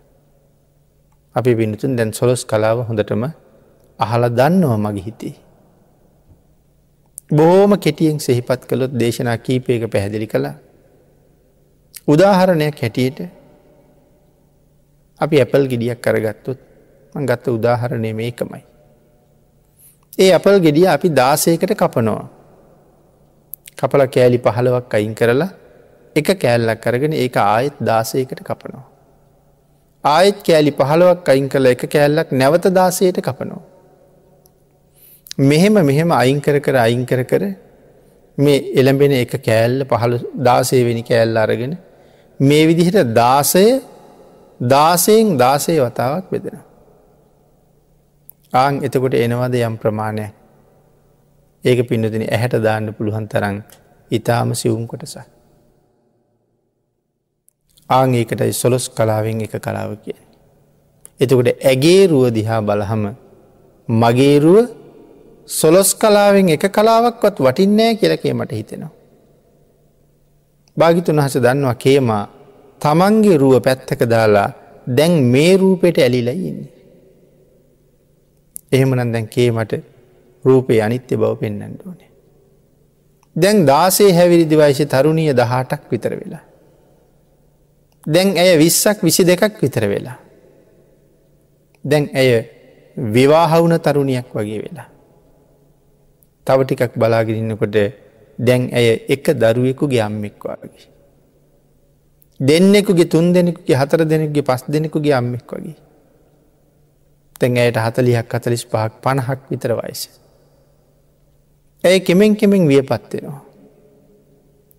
අපි 1.36 1.52
පිනිතුන් 1.56 1.96
දැන් 1.96 2.12
සොලොස් 2.14 2.42
කලාව 2.46 2.84
හොඳටම 2.88 3.24
අහල 4.00 4.24
දන්නවා 4.30 4.78
මගේ 4.78 5.06
හිතේ. 5.08 5.36
බෝම 7.32 7.72
කෙටියෙන් 7.78 8.20
සෙහිපත් 8.20 8.62
කළොත් 8.70 8.92
දේශනා 8.94 9.38
කීපයක 9.38 9.84
පැහැදිලි 9.88 10.28
කළා. 10.28 10.56
උදාහරණයක් 12.08 12.76
හැටියට 12.82 13.20
අපි 15.22 15.40
ඇපල් 15.40 15.66
ගෙඩියක් 15.68 16.02
කරගත්තුත් 16.02 16.60
ගත්ත 17.16 17.48
උදාහරණය 17.50 18.14
මේකමයි. 18.14 18.62
ඒ 20.18 20.32
අපල් 20.32 20.60
ගෙඩිය 20.60 20.88
අපි 20.88 21.10
දාසයකට 21.12 21.74
කපනවා. 21.76 22.30
කපල 23.78 24.06
කෑලි 24.08 24.40
පහළවක් 24.40 24.94
අයින් 24.94 25.14
කරලා 25.14 25.50
එක 26.16 26.28
කෑල්ලක් 26.38 26.80
කරගෙන 26.80 27.14
ඒක 27.16 27.36
ආයෙත් 27.38 27.76
දාසයකට 27.82 28.42
කපනවා. 28.42 28.86
ආයෙත් 30.04 30.40
කෑලි 30.44 30.72
පහළවක් 30.74 31.30
අයින් 31.30 31.50
කළ 31.50 31.66
එක 31.68 31.84
කෑල්ලක් 31.88 32.32
නැවත 32.34 32.66
දාසයට 32.72 33.20
කපනවා. 33.20 33.62
මෙහෙම 35.40 35.74
මෙහෙම 35.82 36.12
අයිංකර 36.14 36.60
කර 36.60 36.76
අයිංකර 36.78 37.24
කර 37.24 37.44
මේ 38.38 38.74
එළඹෙන 38.76 39.14
එක 39.14 39.34
කෑල්ල 39.40 39.86
පහළ 39.86 40.18
දාසය 40.40 40.84
වෙනි 40.84 41.04
කෑල්ල 41.04 41.38
අරගෙන 41.38 41.78
මේ 42.40 42.68
විදිහට 42.68 43.14
දාසය 43.14 43.66
දාසයෙන් 44.62 45.38
දාසය 45.38 45.80
වතාවක් 45.80 46.30
බෙදෙන. 46.30 46.60
ආං 48.54 48.84
එතකොට 48.84 49.14
එනවද 49.16 49.56
යම් 49.58 49.76
ප්‍රමාණයක් 49.78 50.34
ඒක 51.64 51.88
පින්නතින 51.88 52.24
ඇහැට 52.24 52.58
දාන්න 52.60 52.94
පුළුවන් 52.94 53.28
තරන් 53.28 53.64
ඉතාම 54.12 54.54
සිවුම් 54.54 54.88
කොටස. 54.88 55.18
ආං 57.90 58.14
ඒකටයි 58.14 58.54
සොලොස් 58.54 58.86
කලාවෙන් 58.90 59.42
එක 59.42 59.58
කලාව 59.58 59.98
කිය. 59.98 60.20
එතකොට 61.20 61.50
ඇගේ 61.62 62.08
රුව 62.08 62.30
දිහා 62.30 62.62
බලහම 62.62 63.04
මගේරුව 63.90 64.70
සොලොස් 65.50 65.90
කලාවෙන් 65.96 66.50
එක 66.50 66.70
කලාවක්වත් 66.70 67.38
වටින්නෑ 67.40 67.96
කියලකේ 67.96 68.34
මට 68.34 68.52
හිතෙනවා. 68.52 68.94
භාගිතුන් 70.78 71.20
හස 71.20 71.36
දන්නවා 71.38 71.76
කේමා 71.76 72.41
තමන්ගේ 72.82 73.38
රුව 73.38 73.56
පැත්තක 73.62 74.02
දාලා 74.06 74.50
දැන් 74.88 75.14
මේ 75.26 75.58
රූපයට 75.58 75.98
ඇලිලා 75.98 76.38
ඉන්නේ. 76.42 76.72
එහෙමනන් 78.72 79.12
දැන් 79.14 79.28
කේමට 79.28 79.74
රූපය 80.46 80.82
අනිත්‍ය 80.82 81.18
බව 81.18 81.34
පෙන්න්නට 81.40 81.82
ඕනේ. 81.88 82.10
දැන් 83.36 83.66
දාසේ 83.66 84.12
හැවිරිදි 84.14 84.56
වයිශ 84.58 84.84
තරුණිය 84.86 85.34
දහටක් 85.34 85.84
විතර 85.92 86.14
වෙලා. 86.16 86.44
දැන් 88.04 88.38
ඇය 88.38 88.58
විස්සක් 88.58 89.04
විසි 89.04 89.24
දෙකක් 89.24 89.62
විතර 89.62 89.86
වෙලා. 89.88 90.18
දැන් 91.86 92.10
ඇය 92.14 92.32
විවාහවුන 92.98 93.74
තරුණියක් 93.80 94.30
වගේ 94.34 94.62
වෙලා. 94.62 94.90
තව 96.48 96.60
ටිකක් 96.64 96.94
බලාගෙනන්නකොට 96.96 97.78
දැන් 98.40 98.70
ඇය 98.74 98.88
එක 99.08 99.26
දරුවෙකුගේ 99.34 100.02
අම්මෙක්වාගේ. 100.02 100.91
දෙන්නෙකුගේ 102.48 103.06
තුන් 103.06 103.34
දෙනෙකුගේ 103.34 103.76
හතර 103.76 104.02
දෙනෙක්ගේ 104.10 104.42
පස් 104.42 104.64
දෙනෙකුගේ 104.74 105.14
අම්මෙක් 105.14 105.54
වගේ. 105.54 105.76
තැන් 107.40 107.58
ඇයට 107.58 107.78
හතලියක් 107.78 108.36
අතලිස් 108.36 108.66
පහක් 108.66 108.92
පණහක් 109.04 109.40
විතර 109.52 109.72
වයිස. 109.80 110.02
ඇය 111.84 112.00
කෙමෙන් 112.00 112.36
කෙමෙන් 112.36 112.68
විය 112.68 112.82
පත්වෙනවා. 112.82 113.42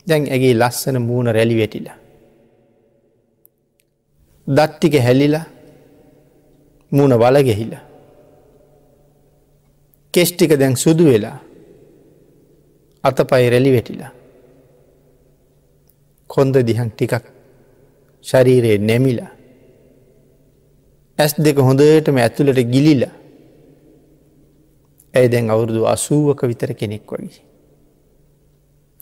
දැන් 0.07 0.23
ඇගේ 0.31 0.55
ලස්සන 0.55 0.97
මූුණ 1.03 1.35
රැලි 1.35 1.59
වැටිලා. 1.59 1.97
දත්තික 4.47 4.95
හැලිලා 5.01 5.45
මුණ 6.93 7.19
වල 7.19 7.37
ගෙහිලා. 7.43 7.85
කෙෂ්ටික 10.15 10.53
දැන් 10.61 10.77
සුදු 10.77 11.05
වෙලා 11.05 11.39
අත 13.05 13.19
පයි 13.31 13.51
රැලි 13.51 13.73
වැටිලා. 13.73 14.11
කොන්ද 16.27 16.55
දිහන් 16.67 16.91
ටිකක් 16.91 17.42
ශරීරයේ 18.25 18.79
නැමිලා. 18.81 19.33
ඇස් 21.19 21.35
දෙක 21.39 21.57
හොඳටම 21.59 22.17
ඇතුළට 22.19 22.61
ගිලිලා. 22.67 23.15
ඇය 25.15 25.27
දැන් 25.29 25.51
අවුරුදු 25.51 25.87
අසූුවක 25.87 26.41
විතර 26.45 26.75
කෙනෙක් 26.75 27.07
වගේ. 27.09 27.43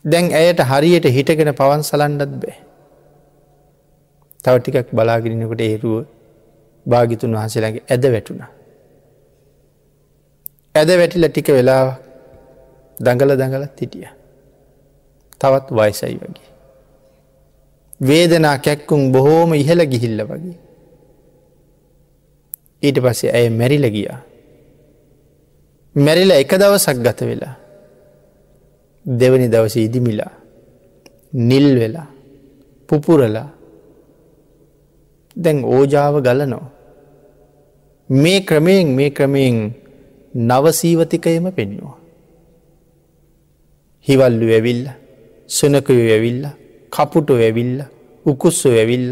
දැන් 0.04 0.32
ඇයට 0.32 0.60
හරියට 0.62 1.06
හිටගෙන 1.08 1.52
පවන් 1.54 1.82
සලන්ඩත් 1.82 2.32
බෑ. 2.36 2.56
තව 4.44 4.54
ටිකක් 4.58 4.88
බලාගෙනනකොට 4.92 5.62
ඒරුව 5.62 6.06
භාගිතුන් 6.86 7.36
වහසලගේ 7.36 7.84
ඇද 7.86 8.04
වැටුණ. 8.06 8.42
ඇද 10.74 10.90
වැටිල 10.98 11.28
ටික 11.28 11.48
වෙලා 11.50 11.84
දඟල 12.98 13.36
දඟලත් 13.36 13.80
හිටිය. 13.80 14.08
තවත් 15.40 15.66
වයිසයි 15.72 16.16
වගේ. 16.16 16.49
වේදනා 18.00 18.58
කැක්කුම් 18.58 19.12
බොහෝම 19.12 19.54
ඉහළ 19.54 19.82
ගිහිල්ල 19.92 20.20
වගේ. 20.24 20.58
ඊට 22.82 22.98
පස්සේ 23.04 23.32
ඇය 23.32 23.48
මැරිල 23.50 23.86
ගියා. 23.90 24.20
මැරිල 25.96 26.30
එක 26.32 26.52
දවසක් 26.52 26.98
ගත 27.04 27.20
වෙලා. 27.22 27.54
දෙවනි 29.06 29.48
දවස 29.48 29.76
ඉදිමිලා 29.76 30.32
නිල් 31.32 31.68
වෙලා 31.80 32.08
පුපුරලා 32.88 33.48
දැන් 35.36 35.58
ඕජාව 35.66 36.14
ගලනෝ. 36.22 36.64
මේ 38.10 38.40
ක්‍රමයෙන් 38.40 38.88
මේ 38.88 39.10
ක්‍රමයෙන් 39.10 39.56
නවසීවතිකයම 40.34 41.46
පෙන්නවා. 41.52 41.96
හිවල්ලු 44.06 44.46
ඇවිල්ල 44.48 44.84
සුනකය 45.48 45.94
ඇවිල්ල 46.10 46.44
කපුටු 46.92 47.34
ඇවිල්ල 47.38 47.76
උකුස්සු 48.26 48.68
ඇවිල්ල 48.72 49.10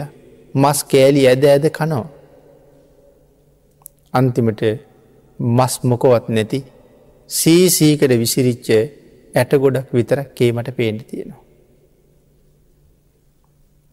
මස් 0.54 0.78
කෑලි 0.85 1.26
ඇද 1.26 1.44
ඇද 1.44 1.66
කනෝ. 1.70 2.06
අන්තිමට 4.12 4.62
මස් 5.40 5.75
මොකොවත් 5.85 6.28
නැති 6.28 6.58
සීසීකට 7.30 8.12
විසිරිච්ච 8.18 8.68
ඇට 9.35 9.52
ගොඩක් 9.54 9.92
විතරක් 9.92 10.28
කේමට 10.35 10.70
පේට 10.76 11.06
තියෙනවා. 11.06 11.42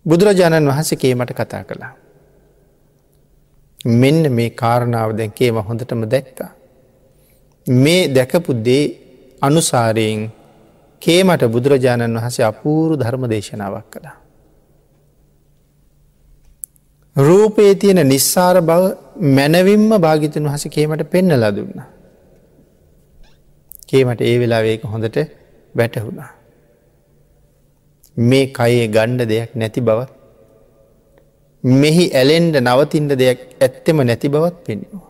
බුදුරජාණන් 0.06 0.70
වහන්සේ 0.70 0.98
කේමට 0.98 1.32
කතා 1.34 1.64
කළා. 1.64 1.94
මෙන්න 3.94 4.32
මේ 4.32 4.50
කාරණාව 4.52 5.12
දැන්කේම 5.18 5.58
හොඳටම 5.62 6.04
දැක්කා. 6.06 6.52
මේ 7.68 8.02
දැකපු 8.10 8.54
දේ 8.66 8.84
අනුසාරයෙන් 9.42 10.32
කේමට 11.02 11.44
බුදුරජාණන් 11.48 12.18
වහසේ 12.18 12.46
අපූරු 12.46 12.94
ධර්ම 12.98 13.24
දේශනාවක් 13.30 13.88
කළා. 13.92 14.16
රූපයේ 17.16 17.76
තියෙන 17.76 18.02
නිස්සාර 18.06 18.56
බව 18.62 18.84
මැනවින්ම 19.34 19.92
භාගිතන් 19.98 20.48
වහස 20.48 20.66
කේමට 20.70 21.04
පෙන්නල 21.06 21.46
දුන්න. 21.52 21.80
කේමට 23.88 24.22
ඒ 24.22 24.36
වෙලාවේක 24.40 24.84
හොඳට 24.86 25.18
වැටහුණා. 25.76 26.30
මේ 28.18 28.46
කයේ 28.50 28.88
ගණ්ඩ 28.88 29.30
දෙයක් 29.30 29.52
නැති 29.56 29.82
බවත් 29.82 30.12
මෙහි 31.64 32.06
ඇලෙන්ඩ 32.14 32.56
නවතින්ට 32.60 33.12
දෙයක් 33.16 33.40
ඇත්තෙම 33.60 33.98
නැති 34.02 34.30
බවත් 34.30 34.58
පෙන්වා. 34.66 35.06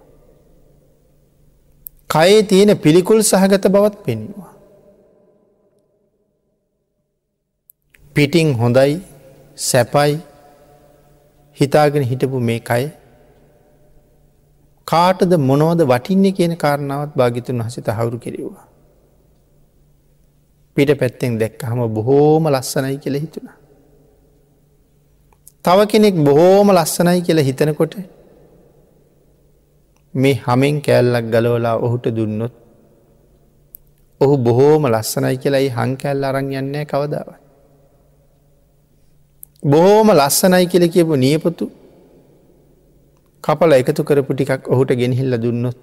කයේ 2.10 2.44
තියෙන 2.44 2.72
පිළිකුල් 2.78 3.22
සහගත 3.24 3.66
බවත් 3.68 3.98
පෙන්වා. 4.06 4.55
පිටිං 8.16 8.54
හොඳයි 8.54 8.92
සැපයි 9.58 10.14
හිතාගෙන 11.58 12.04
හිටපු 12.04 12.40
මේ 12.50 12.60
කයි 12.62 12.86
කාටද 14.88 15.34
මොනෝද 15.50 15.82
වටින්නේ 15.84 16.32
කියන 16.32 16.54
කාරණාවත් 16.58 17.12
භාගිතුන් 17.16 17.62
හසිත 17.62 17.88
හවුරු 17.90 18.18
කෙරෙව්වා. 18.18 18.66
පිට 20.78 20.92
පැත්තෙන් 21.00 21.40
දැක්ක 21.40 21.62
හම 21.64 21.82
බොහෝම 21.90 22.44
ලස්සනයි 22.48 22.98
කියල 22.98 23.20
හිතුනා. 23.20 23.58
තව 25.66 25.80
කෙනෙක් 25.88 26.16
බොහෝම 26.24 26.68
ලස්සනයි 26.72 27.22
කියලා 27.22 27.48
හිතනකොට 27.50 27.96
මේ 30.14 30.36
හමෙන් 30.44 30.76
කෑල්ලක් 30.82 31.26
ගලවලා 31.34 31.78
ඔහුට 31.86 32.06
දුන්නොත් 32.18 32.54
ඔහු 34.22 34.36
බොහෝම 34.40 34.84
ලස්සනයි 34.88 35.38
කියලායි 35.38 35.70
හංකැල්ල 35.70 36.24
අරං 36.24 36.54
යන්නේ 36.54 36.86
කවදාව. 36.86 37.45
බොහෝම 39.66 40.10
ලස්සනයි 40.12 40.66
කියල 40.72 40.86
කියපු 40.88 41.16
නියපොතු 41.16 41.66
කපල 43.44 43.72
එකතු 43.74 44.02
කරපු 44.04 44.32
ටිකක් 44.34 44.70
ඔහුට 44.74 44.92
ගෙනහිල්ල 45.00 45.34
දුන්නොත් 45.44 45.78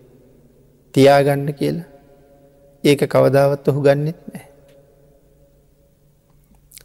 තියාගන්න 0.94 1.48
කියලා 1.60 1.88
ඒක 2.84 3.02
කවදාවත් 3.06 3.68
ඔහු 3.68 3.80
ගන්නෙත් 3.80 4.18
නෑ. 4.26 4.44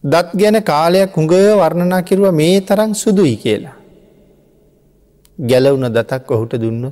දත් 0.04 0.30
ගැන 0.42 0.58
කාලයක් 0.64 1.18
හුඟ 1.18 1.34
වර්ණනා 1.62 2.02
කිරුව 2.02 2.34
මේ 2.34 2.62
තරම් 2.62 2.92
සුදුයි 2.94 3.36
කියලා. 3.36 3.76
ගැලවුන 5.40 5.88
දතක් 5.90 6.32
ඔහුට 6.32 6.54
දුන්නු 6.56 6.90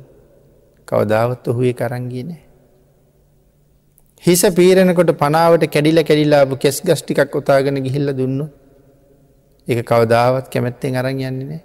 කවදාවත් 0.88 1.48
ඔහුේ 1.48 1.74
කරංගී 1.74 2.24
නෑ. 2.24 2.44
හිස 4.24 4.44
පීරණකොට 4.58 5.12
පනාවට 5.16 5.66
කැඩිල 5.68 6.04
කැඩිලාබ 6.04 6.54
කෙස් 6.60 6.78
ගස්්ටිකක් 6.82 7.36
ඔතාගෙන 7.36 7.78
ගිහිල්ල 7.86 8.14
දුන්න 8.14 8.40
එක 9.68 9.80
කවදාවත් 9.84 10.46
කැමැත්තෙන් 10.50 10.96
අරං 10.96 11.20
යන්නේ 11.20 11.32
නෑ. 11.44 11.62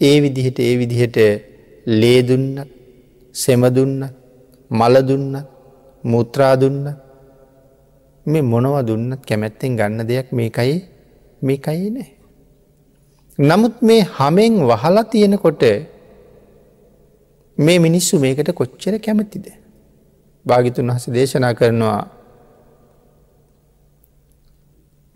ඒ 0.00 0.16
විදිහට 0.22 0.58
ඒ 0.60 0.74
විදිහට 0.78 1.18
ලේදුන්නත් 1.92 2.68
සෙමදුන්නත් 3.34 4.12
මලදුන්නත් 4.70 5.46
මුත්‍රාදුන්නත් 6.04 6.88
මේ 8.26 8.42
මොනව 8.44 8.76
දුන්නත් 8.82 9.22
කැමැත්තෙන් 9.22 9.76
ගන්න 9.76 10.08
දෙයක් 10.08 10.28
මේකයි 10.32 10.76
මේකයි 11.42 11.90
නෑ. 11.90 12.08
නමුත් 13.38 13.82
මේ 13.82 14.02
හමෙන් 14.10 14.54
වහලා 14.62 15.04
තියෙනකොට 15.04 15.62
මේ 17.58 17.78
මිනිස්සු 17.78 18.18
මේකට 18.18 18.50
කොච්චර 18.52 18.94
කැමැතිද. 18.98 19.46
භාගිතුන් 20.46 20.88
වහස 20.88 21.06
දේශනා 21.08 21.54
කරනවා 21.54 22.00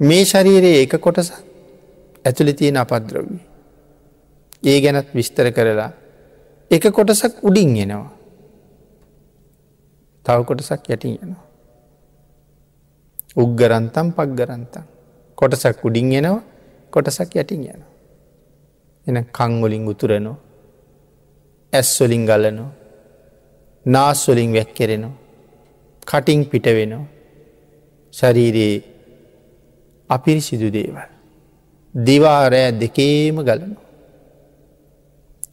මේ 0.01 0.25
ශරීරයේ 0.25 0.83
එක 0.83 0.95
කොටස 0.99 1.33
ඇතුළි 2.25 2.55
තියෙන 2.55 2.77
අපද්‍රවී. 2.77 3.41
ඒ 4.63 4.79
ගැනත් 4.81 5.09
විස්තර 5.15 5.51
කරලා 5.53 5.91
එක 6.71 6.85
කොටසක් 6.91 7.43
උඩින් 7.43 7.77
එනවා. 7.77 8.11
තව 10.25 10.39
කොටසක් 10.45 10.89
යටින් 10.89 11.19
යනවා. 11.19 11.45
උග්ගරන්තම් 13.37 14.09
පක්ගරන්තම්. 14.13 14.85
කොටසක් 15.39 15.85
උඩින් 15.85 16.13
එනවා 16.13 16.43
කොටසක් 16.93 17.35
යටින් 17.35 17.65
යන. 17.65 17.83
එන 19.07 19.25
කංගොලින් 19.29 19.89
උතුරනෝ 19.89 20.37
ඇස්වලින් 21.73 22.25
ගලනෝ 22.27 22.71
නාස්වලින් 23.87 24.53
වැැක්කෙරෙනවා 24.53 25.17
කටින් 26.07 26.47
පිට 26.47 26.67
වෙනවා 26.69 27.07
ශරීරයේ 28.15 28.98
අපිරිසිදු 30.11 30.69
දේවල්. 30.71 31.09
දිවාරෑ 31.95 32.73
දෙකේම 32.81 33.37
ගලනවා. 33.49 33.87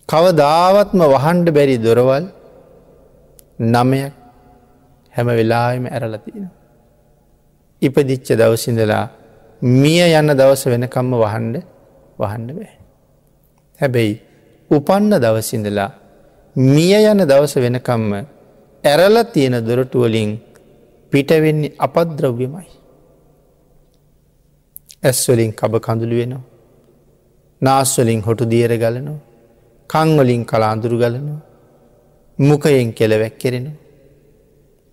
කවදාවත්ම 0.10 1.00
වහන්ඩ 1.14 1.48
බැරි 1.58 1.78
දොරවල් 1.78 2.26
නමයක් 3.74 4.14
හැම 5.14 5.28
වෙලාම 5.40 5.86
ඇරලතියෙන. 5.88 6.48
ඉපදිච්ච 7.82 8.28
දවසිඳලා 8.42 9.06
මිය 9.62 10.02
යන්න 10.20 10.30
දවස 10.40 10.64
වෙනකම්ම 10.72 11.12
වහන්ඩ 11.24 11.56
වහන්ඩ 12.20 12.50
බෑ. 12.58 12.74
හැබැයි 13.80 14.16
උපන්න 14.72 15.12
දවසිඳලා 15.24 15.92
මිය 16.56 16.94
යන 17.12 17.22
දවස 17.32 17.54
වෙනකම්ම 17.58 18.12
ඇරල 18.84 19.18
තියෙන 19.34 19.56
දොරටුවලින් 19.68 20.32
පිටවෙන්නේ 21.12 21.76
අපද්‍රව්‍යමයි. 21.78 22.68
ඇස්වලින් 25.06 25.52
කබ 25.52 25.74
කඳුළු 25.88 26.16
වෙනවා. 26.22 26.44
නාස්වලින් 27.62 28.22
හොටු 28.28 28.44
දියර 28.54 28.72
ගලනවා. 28.84 29.20
කංවලින් 29.90 30.44
කලාඳුරු 30.46 30.98
ගලනවා. 31.02 31.42
මුකයෙන් 32.40 32.90
කෙලවැක් 32.94 33.36
කෙරෙන. 33.40 33.68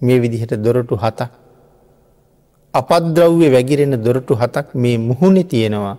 මේ 0.01 0.19
විදිහට 0.23 0.53
දොරටු 0.65 0.97
හතක් 0.97 1.31
අපද්‍රව්‍ය 2.75 3.47
වැගිරෙන 3.55 3.95
දොරටු 4.05 4.35
හතක් 4.35 4.67
මේ 4.75 4.97
මුහුණෙ 4.99 5.43
තියෙනවා 5.45 5.97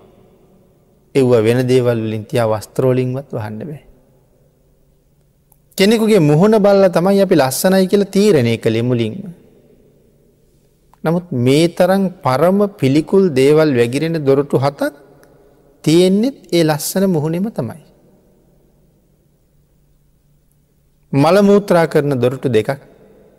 එව්ව 1.15 1.31
වෙන 1.45 1.59
දේවල් 1.67 1.99
වලින් 2.05 2.23
තියා 2.25 2.47
වස්ත්‍රෝලින්වත් 2.51 3.29
වහන්න 3.31 3.59
බෑ. 3.69 3.83
කෙනෙකුගේ 5.77 6.21
මුහුණ 6.21 6.55
බල්ල 6.65 6.85
තමයි 6.89 7.21
අපි 7.25 7.35
ලස්සනයි 7.35 7.85
කියලා 7.91 8.13
තීරණය 8.15 8.53
කළේ 8.57 8.85
මුලින්ම. 8.89 9.42
නමුත් 11.03 11.25
මේ 11.37 11.67
තරන් 11.69 12.03
පරම 12.23 12.59
පිළිකුල් 12.73 13.23
දේවල් 13.31 13.69
වැගිරෙන 13.75 14.17
දොරටු 14.25 14.57
හතත් 14.57 14.81
තියෙන්නෙත් 15.83 16.37
ඒ 16.51 16.63
ලස්සන 16.63 17.05
මුහුණෙම 17.07 17.47
තමයි. 17.51 17.83
මළමූත්‍රා 21.13 21.85
කරන 21.87 22.13
දොරටු 22.17 22.47
දෙකක් 22.49 22.69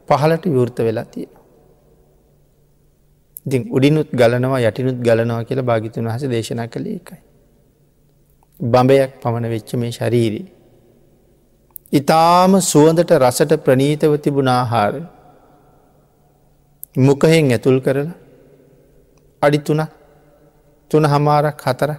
පහලට 0.09 0.45
විවෘත 0.47 0.79
වෙලා 0.81 1.07
තියෙන. 1.07 1.33
ඉතින් 3.47 3.63
උඩිනුත් 3.71 4.09
ගලනවා 4.13 4.61
යටිනුත් 4.61 4.99
ගලනවා 4.99 5.45
කියලා 5.45 5.65
භාගිතුන් 5.65 6.05
වහස 6.05 6.25
දේශනා 6.27 6.69
කළ 6.69 6.87
එකයි. 6.91 7.21
බඹයක් 8.61 9.11
පමණ 9.23 9.49
වෙච්ච 9.49 9.71
මේ 9.75 9.93
ශරීරී. 9.93 10.47
ඉතාම 11.93 12.53
සුවඳට 12.63 13.11
රසට 13.15 13.53
ප්‍රනීතව 13.59 14.13
තිබුණ 14.19 14.51
ආහාර 14.51 14.95
මුකහෙන් 16.97 17.51
ඇතුල් 17.51 17.79
කරලා 17.81 18.15
අඩි 19.43 19.59
තුනක් 19.59 19.91
තුන 20.91 21.05
හමාරක් 21.05 21.61
හතර 21.61 21.91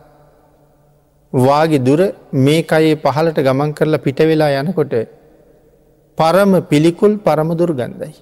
වාගේ 1.33 1.83
දුර 1.83 1.99
මේ 2.31 2.63
අයේ 2.69 2.95
පහලට 2.95 3.39
ගමන් 3.39 3.73
කරලා 3.73 3.97
පිට 3.97 4.19
වෙලා 4.21 4.61
යනකොට 4.61 4.93
පරම 6.17 6.51
පිළිකුල් 6.61 7.13
පරමදුර 7.17 7.71
ගන්ධයි. 7.73 8.15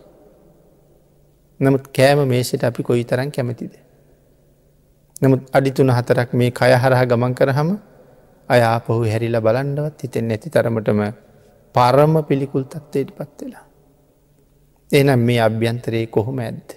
නමුත් 1.60 1.84
කෑම 1.90 2.20
මේසට 2.28 2.64
අපි 2.64 2.82
කොයි 2.84 3.04
තරන් 3.04 3.30
කැමතිද. 3.30 3.74
නමුත් 5.22 5.42
අඩිතුන 5.54 5.90
හතරක් 5.90 6.34
මේ 6.34 6.52
කය 6.52 6.72
හරහා 6.74 7.06
ගමන් 7.06 7.34
කරහම 7.34 7.70
අයාපහු 8.50 9.04
හැරිලා 9.04 9.42
බලන්ඩවත් 9.42 10.02
හිතෙන් 10.02 10.26
නැති 10.28 10.50
තරමටම 10.50 11.02
පරම 11.76 12.14
පිළිකුල් 12.24 12.64
තත්වයට 12.64 13.14
පත්වෙලා. 13.14 13.66
එනම් 14.94 15.20
මේ 15.20 15.40
අභ්‍යන්තරයේ 15.40 16.08
කොහොම 16.08 16.40
ඇද්ද. 16.40 16.68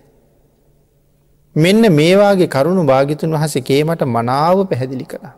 මෙන්න 1.57 1.83
මේවාගේ 1.93 2.49
කරුණු 2.49 2.85
භාගිතුන් 2.85 3.33
වහස 3.33 3.57
කේමට 3.63 4.03
මනාව 4.09 4.59
පැහැදිලි 4.65 5.07
කළා. 5.07 5.35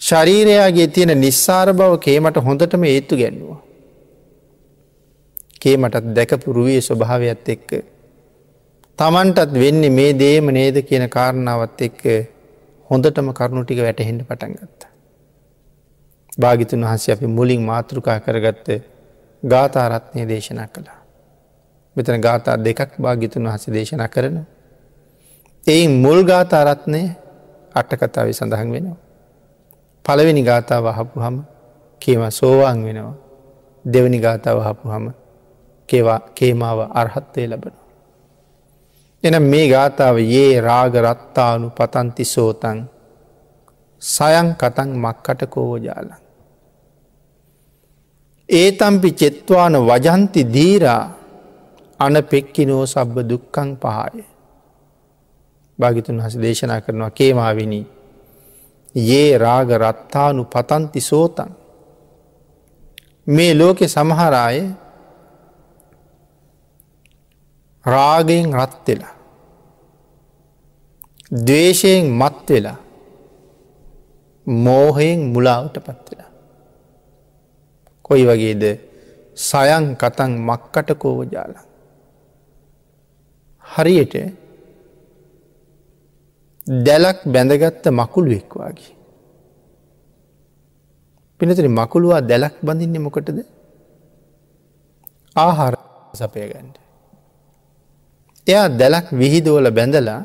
ශරීරයාගේ 0.00 0.88
තියෙන 0.88 1.14
නිස්සාර 1.16 1.68
බව 1.72 1.98
කේමට 1.98 2.36
හොඳටම 2.38 2.84
ඒත්තු 2.86 3.16
ගැන්නවා. 3.16 3.60
කේමටත් 5.60 6.06
දැකපුරුවේ 6.12 6.80
ස්වභාවයක්ත් 6.80 7.48
එක්ක. 7.48 7.70
තමන්ටත් 8.98 9.52
වෙන්න 9.54 9.82
මේ 9.92 10.12
දේම 10.14 10.46
නේද 10.50 10.78
කියන 10.82 11.06
කාරණාවත් 11.08 11.84
එක්ක 11.88 12.02
හොඳටම 12.90 13.28
කරුණු 13.32 13.64
ටික 13.64 13.80
වැටහෙන්ට 13.80 14.26
පටන් 14.28 14.56
ගත්ත. 14.56 14.80
භාගිතුන් 16.38 16.84
වහන්සේ 16.84 17.14
අපි 17.14 17.26
මුලින් 17.28 17.62
මාතෘකා 17.62 18.18
කරගත්ත 18.20 18.68
ගාථාරත්නය 19.42 20.28
දේශනා 20.28 20.68
කළා. 20.68 21.01
මෙතන 21.96 22.20
ගාථා 22.20 22.56
දෙකක් 22.56 22.96
භාගිතුන් 22.96 23.44
වහස 23.44 23.64
දේශනා 23.68 24.08
කරන. 24.08 24.36
එයින් 25.64 25.92
මුල් 26.00 26.24
ගාථාරත්නය 26.24 27.02
අට්ටකතාව 27.74 28.28
සඳහන් 28.30 28.68
වෙනවා. 28.70 28.98
පළවෙනි 30.04 30.42
ගාථාව 30.42 30.86
හපු 30.90 31.16
හම 31.20 31.36
කියම 32.02 32.22
සෝවාන් 32.30 32.78
වෙනවා. 32.84 33.14
දෙවනි 33.84 34.18
ගාථාව 34.18 34.58
හපු 34.60 34.88
හම 34.88 35.06
කේවා 35.88 36.20
කේමාව 36.34 36.78
අර්හත්වය 36.92 37.46
ලබන. 37.46 37.74
එන 39.24 39.34
මේ 39.42 39.66
ගාථාව 39.68 40.16
ඒ 40.18 40.60
රාග 40.60 40.94
රත්තානු 40.96 41.70
පතන්ති 41.70 42.24
සෝතන් 42.24 42.78
සයන් 44.02 44.48
කතන් 44.54 44.90
මක්කට 44.96 45.40
කෝජාලන්. 45.46 46.10
ඒතම්පි 48.48 49.10
චෙත්වාන 49.12 49.74
වජන්ති 49.80 50.42
දීරා 50.46 51.21
අන 52.02 52.14
පෙක්කිනෝ 52.30 52.84
සබ්බ 52.86 53.16
දුක්කං 53.30 53.70
පහය. 53.76 54.22
භාගිතුන් 55.78 56.22
හස 56.24 56.34
දේශනා 56.36 56.80
කරනවා 56.80 57.10
කේමාවිනි. 57.10 57.80
ඒ 59.14 59.38
රාග 59.38 59.68
රත්තානු 59.82 60.42
පතන්ති 60.44 61.00
සෝතන්. 61.00 61.50
මේ 63.26 63.52
ලෝකෙ 63.54 63.86
සමහරාය 63.86 64.58
රාගයෙන් 67.84 68.48
රත්වෙලා. 68.52 69.14
දවේශයෙන් 71.40 72.06
මත් 72.10 72.48
වෙලා 72.48 72.78
මෝහයෙන් 74.46 75.20
මුලාවට 75.32 75.76
පත්වෙලා. 75.78 76.30
කොයි 78.04 78.24
වගේද 78.26 78.64
සයන් 79.40 79.84
කතන් 79.96 80.32
මක්කට 80.40 80.88
කෝවජාලන්. 80.98 81.71
හරියට 83.64 84.14
දැලක් 86.86 87.18
බැඳගත්ත 87.34 87.84
මකුළුවෙක් 87.90 88.50
වගේ. 88.60 88.92
පිනතර 91.40 91.66
මකුළුවා 91.80 92.22
දැලක් 92.30 92.54
බඳින්න 92.66 93.04
මොකටද 93.06 93.38
ආහාර 95.36 95.74
සපය 96.14 96.40
ගන්ඩ. 96.50 96.76
එයා 98.46 98.68
දැලක් 98.80 99.06
විහිදෝල 99.20 99.66
බැඳලා 99.78 100.20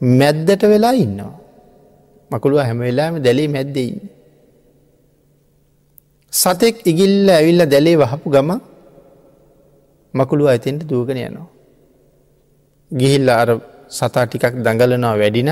මැද්දට 0.00 0.62
වෙලා 0.72 0.94
ඉන්නවා. 1.04 1.34
මකුළුව 2.30 2.60
හැම 2.66 2.78
වෙලාම 2.86 3.14
දැලේ 3.26 3.48
මැද්දඉන්න. 3.56 4.00
සතෙක් 6.32 6.76
ඉගිල්ල 6.90 7.28
ඇවිල්ල 7.28 7.62
දැලේ 7.72 7.96
වහපු 8.02 8.26
ගම 8.34 8.50
මකුළුව 10.14 10.48
ඇතින්ට 10.52 10.82
දූගන 10.90 11.18
යනවා. 11.18 11.48
ගිහිල්ල 12.90 13.28
අර 13.30 13.50
සතා 13.88 14.26
ටිකක් 14.26 14.54
දඟලනවා 14.56 15.18
වැඩින 15.18 15.50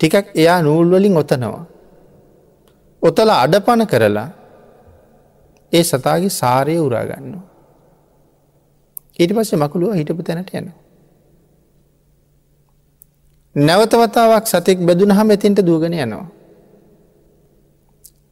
ටිකක් 0.00 0.26
එයා 0.34 0.62
නූල්වලින් 0.62 1.16
ඔතනවා. 1.16 1.64
ඔතල 3.02 3.30
අඩපන 3.30 3.86
කරලා 3.86 4.28
ඒ 5.72 5.84
සතාගේ 5.84 6.30
සාරය 6.30 6.78
උරාගන්නවා. 6.78 7.44
ඊට 9.18 9.32
පස්සේ 9.34 9.58
මකුළුව 9.58 9.94
හිටපු 9.94 10.22
තැනට 10.22 10.50
යනවා. 10.50 10.78
නැවතවතාවක් 13.56 14.46
සතෙක් 14.46 14.78
බැදුන 14.80 15.12
හම 15.12 15.30
එතින්ට 15.30 15.60
දූගෙන 15.66 15.94
යනවා. 15.94 16.28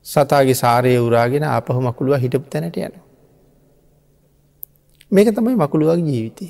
සතාගේ 0.06 0.54
සාරය 0.54 0.96
උරාගෙන 0.98 1.44
අපහු 1.46 1.80
මකුළුව 1.80 2.16
හිටපු 2.16 2.46
තැනට 2.50 2.76
යනවා. 2.78 3.04
මේක 5.10 5.28
තමයි 5.34 5.56
මකුළුවගේ 5.56 6.06
ජීවිතය. 6.06 6.46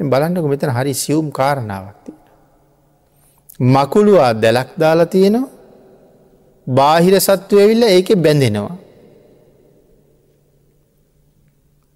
බලන්නක 0.00 0.46
මෙතන 0.52 0.70
හරි 0.70 0.92
සියුම් 0.94 1.30
කාරණාවක්ති. 1.30 2.12
මකුළුවා 3.74 4.32
දැලක් 4.34 4.70
දාලා 4.78 5.06
තියෙනවා 5.06 5.50
බාහිර 6.66 7.14
සත්තු 7.20 7.58
ඇවිල්ල 7.58 7.84
ඒක 7.84 8.08
බැඳෙනවා. 8.16 8.76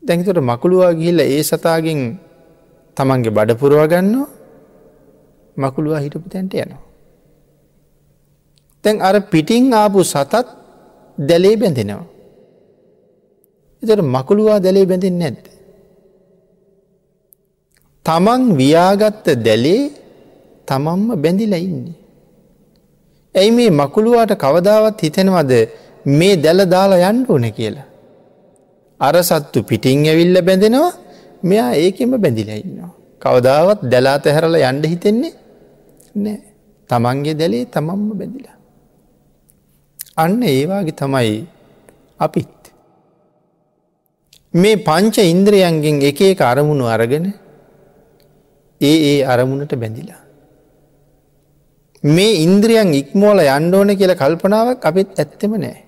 දැඟතට 0.02 0.40
මකුළුවා 0.50 0.92
ගිහිල්ල 0.94 1.20
ඒ 1.20 1.42
සතාගෙන් 1.42 2.00
තමන්ගේ 2.96 3.36
බඩපුරුව 3.36 3.82
ගන්නවා 3.92 4.28
මකුළුවා 5.56 6.04
හිටපු 6.04 6.28
තැන්ට 6.28 6.54
යනවා. 6.54 6.82
තැන් 8.84 8.96
අර 9.02 9.16
පිටිං 9.32 9.72
ආපු 9.74 10.04
සතත් 10.04 10.46
දැලේ 11.18 11.56
බැඳෙනවා. 11.56 12.06
එතට 13.82 14.02
මකුළුවා 14.14 14.58
දැලේ 14.60 14.86
බැඳින් 14.86 15.18
නැද්ද. 15.18 15.55
තමන් 18.06 18.42
ව්‍යාගත්ත 18.60 19.26
දැලේ 19.46 19.82
තමන්ම 20.68 21.08
බැඳිලා 21.22 21.62
ඉන්නේ. 21.66 21.96
ඇයි 23.34 23.56
මේ 23.56 23.70
මකුළුවාට 23.80 24.32
කවදාවත් 24.44 24.98
හිතෙනවද 25.06 25.52
මේ 26.18 26.34
දැල 26.44 26.60
දාලා 26.74 27.10
යන්ඩ 27.10 27.30
ඕන 27.32 27.46
කියලා. 27.58 27.86
අර 29.00 29.16
සත්තු 29.28 29.58
පිටිං 29.70 30.04
ඇවිල්ල 30.10 30.38
බැඳෙනවා 30.48 30.92
මෙයා 31.48 31.70
ඒකෙම 31.82 32.12
බැඳිලා 32.24 32.58
ඉන්නවා. 32.64 32.92
කවදාවත් 33.22 33.80
දැලාත 33.92 34.26
හැරල 34.34 34.56
යන්ඩ 34.60 34.84
හිතෙන්නේ 34.92 35.32
නෑ 36.16 36.38
තමන්ගේ 36.90 37.38
දැලේ 37.40 37.64
තමම්ම 37.74 38.10
බැඳිලා. 38.20 38.56
අන්න 40.16 40.36
ඒවාගේ 40.52 40.98
තමයි 41.00 41.34
අපිත්. 42.20 42.54
මේ 44.54 44.76
පංච 44.86 45.16
ඉන්ද්‍රයන්ගෙන් 45.32 45.96
එක 46.10 46.20
එක 46.30 46.40
අරමුණු 46.50 46.86
අරගෙන 46.94 47.26
ඒ 48.80 48.96
ඒ 49.10 49.24
අරමුණට 49.24 49.72
බැඳිලා. 49.74 50.22
මේ 52.04 52.38
ඉන්ද්‍රියන් 52.44 52.92
ඉක්මෝල 52.94 53.38
යන්ඩෝන 53.38 53.90
කියල 53.96 54.12
කල්පනාවක් 54.14 54.84
අපිත් 54.84 55.08
ඇත්තෙම 55.14 55.52
නෑ. 55.56 55.78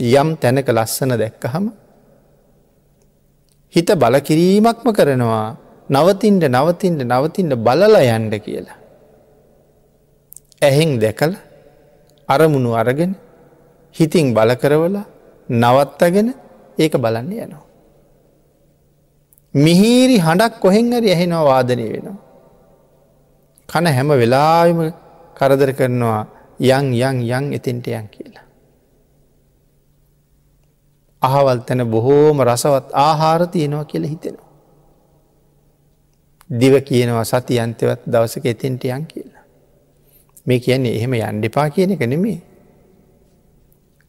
යම් 0.00 0.28
තැනක 0.36 0.68
ලස්සන 0.68 1.12
දැක්කහම 1.18 1.66
හිත 3.74 3.88
බලකිරීමක්ම 3.94 4.88
කරනවා 4.92 5.46
නවතින්ට 5.88 6.44
නවතින්ට 6.48 7.00
නවතින්ට 7.04 7.54
බලල 7.56 7.94
යන්ඩ 7.98 8.34
කියලා. 8.44 8.78
ඇහෙන් 10.62 10.98
දැකල 10.98 11.32
අරමුණු 12.28 12.72
අරගෙන 12.74 13.12
හිතින් 13.94 14.34
බල 14.34 14.50
කරවල 14.56 14.96
නවත්තගෙන 15.48 16.28
ඒක 16.78 16.94
බලන්න 16.96 17.32
යනවා. 17.34 17.67
මිහිරි 19.54 20.18
හඬක් 20.18 20.60
කොහෙන්හරි 20.60 21.08
ඇහෙනවා 21.10 21.44
වාදනය 21.44 21.86
වෙනවා. 21.92 22.18
කන 23.68 23.86
හැම 23.88 24.08
වෙලාම 24.10 24.78
කරදර 25.36 25.70
කරනවා 25.72 26.26
යං 26.60 26.86
යං 26.94 27.16
යං 27.22 27.44
එතෙන්ට 27.52 27.86
යන් 27.88 28.06
කියලා. 28.08 28.46
අහවල් 31.22 31.60
තැන 31.60 31.82
බොහෝම 31.86 32.42
රසවත් 32.42 32.92
ආහාර 32.94 33.46
තියෙනවා 33.46 33.84
කියල 33.84 34.04
හිතෙනවා. 34.04 34.48
දිව 36.50 36.74
කියනවා 36.80 37.24
සති 37.24 37.60
අන්තවත් 37.60 38.00
දවසක 38.06 38.44
එතෙන්ට 38.46 38.84
යන් 38.86 39.06
කියලා. 39.06 39.44
මේ 40.46 40.60
කියන්නේ 40.60 40.96
එහෙම 40.96 41.12
යන්ඩිපා 41.14 41.70
කියන 41.70 41.90
එක 41.90 42.00
නෙමේ. 42.02 42.40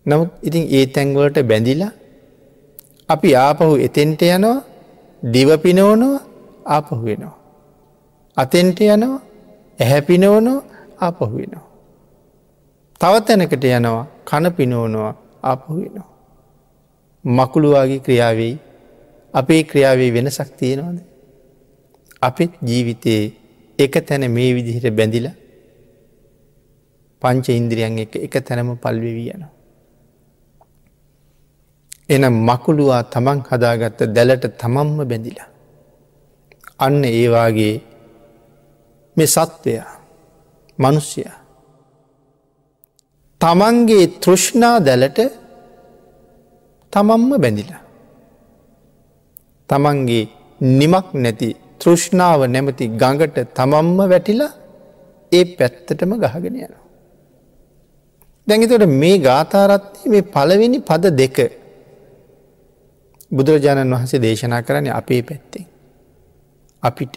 නමුත් 0.05 0.29
ඉතින් 0.41 0.65
ඒ 0.69 0.85
තැන්වලට 0.87 1.37
බැඳිලා 1.43 1.91
අපි 3.09 3.29
ආපහු 3.37 3.75
එතෙන්ට 3.77 4.21
යනවා 4.21 4.68
දිවපිනවනවා 5.23 6.19
ආපහු 6.65 6.95
වෙනවා. 7.05 7.35
අතෙන්ට 8.37 8.79
යනවා 8.81 9.21
ඇහැපිනවනවා 9.79 10.61
ආපහු 11.01 11.25
වෙනවා. 11.37 11.65
තව 13.01 13.13
තැනකට 13.27 13.63
යනවා 13.65 14.07
කන 14.25 14.45
පිනෝනවා 14.51 15.13
ආපහු 15.43 15.81
වෙනවා. 15.81 16.07
මකුළුවාගේ 17.25 17.99
ක්‍රියාවෙයි 17.99 18.55
අපේ 19.33 19.63
ක්‍රියාවේ 19.63 20.13
වෙනසක් 20.13 20.49
තියෙනවාද. 20.59 20.99
අපත් 22.21 22.51
ජීවිතයේ 22.69 23.25
එක 23.79 23.93
තැන 24.07 24.31
මේ 24.31 24.49
විදිහට 24.55 24.87
බැඳිල 24.97 25.27
පංච 27.21 27.47
ඉන්ද්‍රියන් 27.49 27.99
එක 27.99 28.15
එක 28.15 28.35
තැනම 28.47 28.77
පල්වෙවී 28.77 29.31
යනවා. 29.35 29.58
එන 32.09 32.23
මකුළුවා 32.47 33.03
තමන් 33.03 33.39
හදාගත්ත 33.49 33.99
දැලට 34.15 34.45
තමන්ම 34.57 34.99
බැඳිලා. 35.09 35.49
අන්න 36.79 37.03
ඒවාගේ 37.11 37.75
මෙ 39.17 39.25
සත්වයා 39.25 39.91
මනුෂ්‍යයා. 40.79 41.37
තමන්ගේ 43.41 44.05
තෘෂ්ණා 44.23 44.75
දැලට 44.79 45.19
තමන්ම 46.93 47.31
බැඳිලා. 47.41 47.83
තමන්ගේ 49.69 50.25
නිමක් 50.61 51.07
නැති 51.15 51.49
තෘෂ්ණාව 51.81 52.41
නැමති 52.47 52.85
ගඟට 53.01 53.37
තමන්ම 53.55 53.99
වැටිලා 54.11 54.51
ඒ 55.31 55.45
පැත්තටම 55.57 56.11
ගහගෙන 56.15 56.55
යනවා. 56.57 56.83
දැඟතට 58.47 58.85
මේ 59.01 59.17
ගාථාරත්ය 59.19 60.01
මේ 60.07 60.29
පළවෙනි 60.33 60.79
පද 60.79 61.05
දෙක 61.13 61.37
බුදුරජාණන් 63.31 63.95
වහන්සේ 63.95 64.21
දේශනා 64.21 64.61
කරන්නේ 64.61 64.93
අපේ 64.93 65.21
පැත්තෙන්. 65.21 65.65
අපිට 66.83 67.13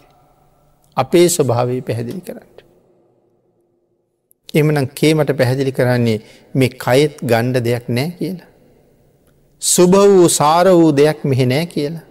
අපේ 0.97 1.27
ස්වභාවය 1.29 1.81
පැහැදිලි 1.81 2.21
කරන්න. 2.21 2.53
එමනම් 4.53 4.87
කේමට 4.95 5.31
පැහැදිලි 5.37 5.71
කරන්නේ 5.71 6.17
මේ 6.53 6.71
කයෙත් 6.77 7.15
ගණ්ඩ 7.23 7.63
දෙයක් 7.65 7.87
නෑ 7.89 8.09
කියලා. 8.19 8.49
සුභ 9.61 9.97
වූ 10.09 10.29
සාර 10.29 10.67
වූ 10.71 10.91
දෙයක් 10.91 11.23
මෙහෙ 11.23 11.45
නෑ 11.45 11.65
කියලා. 11.65 12.05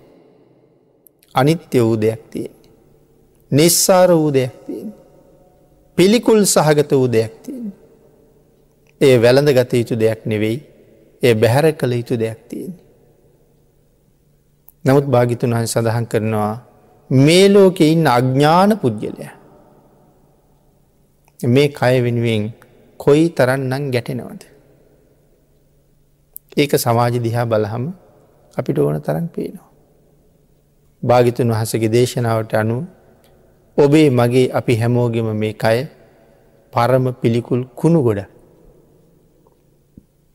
අනිත්‍ය 1.34 1.78
වූ 1.80 1.96
දෙයක් 1.96 2.22
තියෙන්නේ. 2.30 2.70
නිස්සාර 3.50 4.10
වූ 4.12 4.34
දෙයක් 4.34 4.54
තියෙන්නේ. 4.66 4.98
පිළිකුල් 5.98 6.44
සහගත 6.46 6.92
වූ 6.92 7.08
දෙයක් 7.08 7.34
තියෙන්නේ. 7.42 7.76
ඒ 9.00 9.16
වැළඳ 9.22 9.50
ගත 9.52 9.72
යුතු 9.74 10.00
දෙයක් 10.00 10.26
නෙවෙයි 10.26 10.58
ඒ 11.22 11.34
බැහැර 11.34 11.66
කළ 11.72 11.92
යුතු 11.92 12.18
දෙයක් 12.18 12.40
තියෙන්නේ. 12.48 12.81
නමුත් 14.84 15.06
භාගිතුන් 15.06 15.54
වහන් 15.54 15.66
සඳහන් 15.66 16.06
කරනවා 16.06 16.52
මේ 17.10 17.46
ලෝකෙ 17.48 17.86
ඉන්න 17.86 18.06
අඥ්ඥාන 18.08 18.78
පුද්ගලය. 18.78 19.28
මේ 21.40 21.68
කය 21.70 21.94
වෙනුවෙන් 22.02 22.42
කොයි 23.00 23.24
තරන්නන් 23.30 23.84
ගැටෙනවද. 23.90 24.42
ඒක 26.56 26.72
සමාජ 26.76 27.14
දිහා 27.18 27.46
බලහම 27.46 27.84
අපිට 28.54 28.78
ඕන 28.78 29.00
තරන් 29.00 29.28
පේනවා. 29.28 29.70
භාගිතුන් 31.02 31.50
වහසගේ 31.50 31.88
දේශනාවට 31.88 32.54
අනුව 32.54 32.82
ඔබේ 33.78 34.10
මගේ 34.10 34.46
අපි 34.50 34.74
හැමෝගෙම 34.76 35.28
මේ 35.34 35.54
කය 35.54 35.78
පරම 36.72 37.06
පිළිකුල් 37.14 37.64
කුණු 37.76 38.02
ගොඩ. 38.02 38.20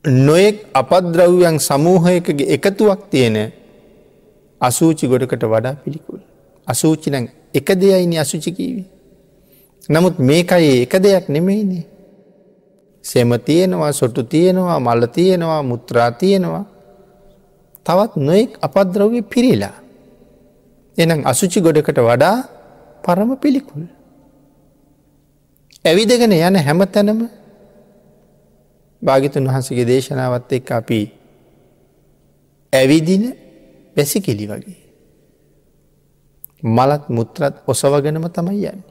නොයෙක් 0.05 0.57
අපද්‍රව්‍යයන් 0.73 1.57
සමූහයකගේ 1.59 2.51
එකතුවක් 2.55 3.01
තියෙන 3.11 3.37
අසූචි 4.61 5.07
ගොඩකට 5.07 5.43
වඩා 5.43 5.75
පිළිකුල්. 5.75 6.21
අසූචිනං 6.67 7.29
එක 7.53 7.67
දෙයයිනි 7.71 8.17
අසුචිකීවි. 8.17 8.83
නමුත් 9.89 10.19
මේකයි 10.19 10.83
එක 10.83 10.93
දෙයක් 10.97 11.29
නෙමෙයිනේ. 11.29 11.85
සෙම 13.05 13.31
තියෙනවා 13.39 13.91
සොටු 13.91 14.23
තියෙනවා 14.23 14.79
මල්ල 14.79 15.07
තියෙනවා 15.07 15.61
මුත්‍රා 15.63 16.11
තියෙනවා. 16.11 16.65
තවත් 17.85 18.13
නොයෙක් 18.17 18.57
අපද්‍රව්‍ය 18.61 19.21
පිරිලා. 19.23 19.77
එනම් 20.97 21.21
අසුචි 21.25 21.61
ගොඩකට 21.61 21.99
වඩා 21.99 22.37
පරම 23.03 23.37
පිළිකුල්. 23.37 23.85
ඇවිදගෙන 25.85 26.33
යන 26.33 26.55
හැම 26.57 26.79
තැනම 26.87 27.29
භාගිතුන් 29.01 29.45
වහන්සගේ 29.45 29.85
දේශනාවත් 29.85 30.51
එක් 30.51 30.71
අපි 30.71 31.01
ඇවිදින 32.73 33.46
වැසි 33.97 34.21
කෙලි 34.21 34.47
වගේ. 34.47 34.77
මලත් 36.63 37.09
මුත්‍රත් 37.09 37.55
ඔසවගෙනම 37.67 38.29
තමයි 38.29 38.57
යන්නේ. 38.65 38.83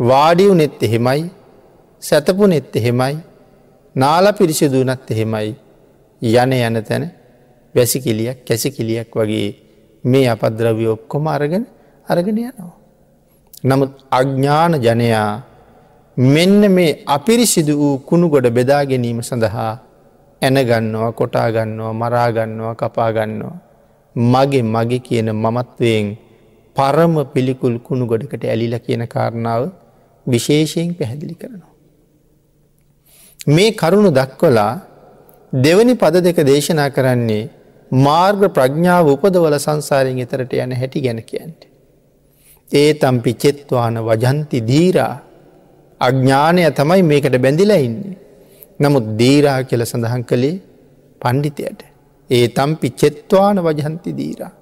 වාඩියු 0.00 0.54
නෙත් 0.54 0.82
එහෙමයි 0.82 1.30
සැතපු 2.02 2.46
නෙත් 2.46 2.76
එහෙමයි 2.76 3.16
නාල 3.96 4.26
පිරිසිදුනත් 4.32 5.10
එහෙමයි 5.10 5.54
යන 6.22 6.52
යන 6.52 6.84
තැන 6.84 7.04
වැසිකිලියක් 7.74 8.44
කැසිකිලියක් 8.44 9.10
වගේ 9.12 9.48
මේ 10.04 10.28
අපද්‍රව්‍ය 10.28 10.86
ඔක්කොම 10.86 11.26
අරගෙන 11.26 11.66
අරගෙන 12.06 12.38
යනවා. 12.38 12.76
නමුත් 13.64 13.92
අඥ්ඥාන 14.10 14.74
ජනයා 14.76 15.42
මෙන්න 16.16 16.70
මේ 16.70 17.02
අපිරිසිදු 17.06 17.76
වූ 17.76 17.98
කුණු 18.00 18.28
ගොඩ 18.28 18.46
බෙදා 18.50 18.84
ගැනීම 18.84 19.22
සඳහා 19.22 19.72
ඇනගන්නවා 20.42 21.12
කොටාගන්නවා 21.12 21.92
මරාගන්නවා 21.92 22.74
කපාගන්නවා. 22.74 23.56
මගේ 24.16 24.62
මගේ 24.64 24.98
කියන 24.98 25.28
මමත්වයෙන් 25.34 26.16
පරම 26.76 27.14
පිළිකුල් 27.24 27.76
කුණු 27.78 28.06
ගොඩකට 28.06 28.44
ඇලිල 28.44 28.74
කියන 28.78 29.02
කාරණාව 29.06 29.62
විශේෂයෙන් 30.26 30.94
පැහැදිලි 30.94 31.34
කරනවා. 31.34 31.72
මේ 33.46 33.72
කරුණු 33.72 34.10
දක්වලා 34.10 34.72
දෙවනි 35.52 35.94
පද 35.94 36.14
දෙක 36.20 36.38
දේශනා 36.42 36.90
කරන්නේ 36.90 37.50
මාර්ග 37.90 38.42
ප්‍රඥාව 38.48 39.06
උපදවල 39.06 39.56
සංසාරයෙන් 39.58 40.22
එතරට 40.24 40.52
යන 40.54 40.72
හැටි 40.72 41.00
ගැන 41.00 41.20
කියන්ට. 41.22 41.60
ඒ 42.70 42.94
තම්පි 42.94 43.32
චෙත්වාන 43.34 43.96
වජන්ති 44.00 44.58
දීරා 44.62 45.14
අඥ්ඥානය 46.00 46.62
තමයි 46.72 47.02
මේකට 47.02 47.36
බැඳිලා 47.38 47.76
ඉන්නේ. 47.78 48.21
නමුත් 48.82 49.06
දීරා 49.18 49.60
කියල 49.64 49.82
සඳහන් 49.84 50.22
කළේ 50.24 50.56
පණ්ඩිතයට. 51.20 51.80
ඒ 52.30 52.46
තම්පි 52.48 52.88
චෙත්වාන 52.92 53.56
වජහන්ති 53.58 54.10
දීරා. 54.16 54.52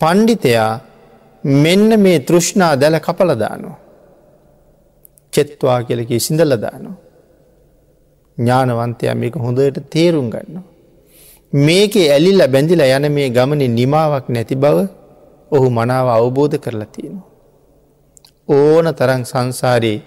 පණ්ඩිතයා 0.00 0.72
මෙන්න 1.44 1.90
මේ 2.00 2.18
තෘෂ්ණා 2.20 2.72
දැල 2.80 2.96
කපලදානවා. 3.00 3.78
චෙත්වා 5.32 5.78
කියලකි 5.82 6.20
සිඳලදානවා. 6.20 6.96
ඥානවන්තයා 8.38 9.14
මේක 9.14 9.34
හොඳට 9.36 9.78
තේරුම් 9.90 10.28
ගන්නවා. 10.30 10.66
මේකේ 11.52 12.06
ඇලිල්ල 12.12 12.42
බැඳිලා 12.48 12.96
යන 12.96 13.12
මේ 13.12 13.28
ගමන 13.30 13.62
නිමාවක් 13.74 14.26
නැති 14.28 14.56
බව 14.56 14.76
ඔහු 15.52 15.66
මනාව 15.70 16.08
අවබෝධ 16.08 16.56
කරලා 16.58 16.92
තියෙනවා. 16.94 17.26
ඕන 18.48 18.86
තරං 18.94 19.22
සංසාරයේ 19.24 20.02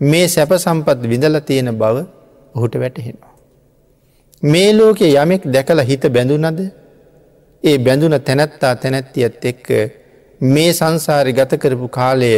මේ 0.00 0.26
සැප 0.28 0.52
සම්පත් 0.56 1.00
විඳල 1.02 1.38
තියෙන 1.40 1.70
බව 1.74 1.96
ඔහුට 2.54 2.74
වැටහෙනවා. 2.74 3.34
මේ 4.42 4.72
ලෝකෙ 4.72 5.06
යමෙක් 5.14 5.42
දැකලා 5.46 5.84
හිත 5.84 6.04
බැඳුනද 6.08 6.60
ඒ 7.62 7.78
බැඳුන 7.78 8.14
තැනැත්තා 8.20 8.74
තැනැත්තියත් 8.76 9.44
එක්ක 9.44 9.66
මේ 10.40 10.72
සංසාරි 10.72 11.32
ගත 11.32 11.58
කරපු 11.58 11.88
කාලය 11.90 12.30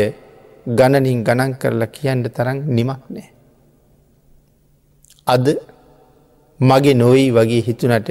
ගණනින් 0.66 1.24
ගණන් 1.24 1.52
කරලා 1.54 1.86
කියන්න 1.88 2.22
තරම් 2.26 2.58
නිමක් 2.68 3.02
නෑ. 3.08 3.28
අද 5.26 5.46
මගේ 6.60 6.94
නොයි 6.94 7.26
වගේ 7.30 7.62
හිතුනට 7.62 8.10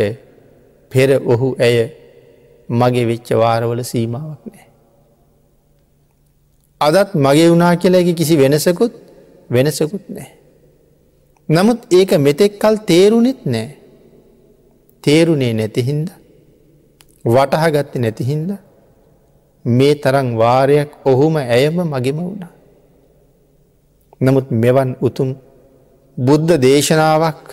පෙර 0.91 1.09
ඔහු 1.25 1.55
ඇය 1.59 1.77
මගේ 2.69 3.05
වෙච්ච 3.05 3.29
වාරවල 3.33 3.83
සීමාවක් 3.83 4.43
නෑ. 4.45 4.65
අදත් 6.81 7.15
මගේ 7.17 7.49
වුනා 7.49 7.75
කියලගේ 7.75 8.13
කිසි 8.13 8.37
වෙනසකුත් 8.37 8.93
වෙනසකුත් 9.49 10.05
නෑ. 10.09 10.38
නමුත් 11.49 11.79
ඒක 11.89 12.11
මෙතෙක් 12.19 12.53
කල් 12.57 12.75
තේරුණෙත් 12.83 13.41
නෑ. 13.45 13.67
තේරුණේ 15.03 15.53
නැතිහින්ද 15.53 16.07
වටහගත්ත 17.25 17.93
නැතිහින්ද 17.97 18.49
මේ 19.65 19.95
තරං 19.95 20.27
වාරයක් 20.35 20.89
ඔහුම 21.05 21.35
ඇයම 21.37 21.77
මගෙම 21.83 22.17
වුණා. 22.19 22.53
නමුත් 24.21 24.47
මෙවන් 24.53 24.91
උතුම් 25.01 25.29
බුද්ධ 26.17 26.53
දේශනාවක් 26.59 27.43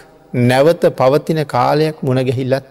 නැවත 0.45 0.83
පවතින 0.93 1.41
කාලයක් 1.47 1.97
මුණගැහිල්ලත් 2.03 2.67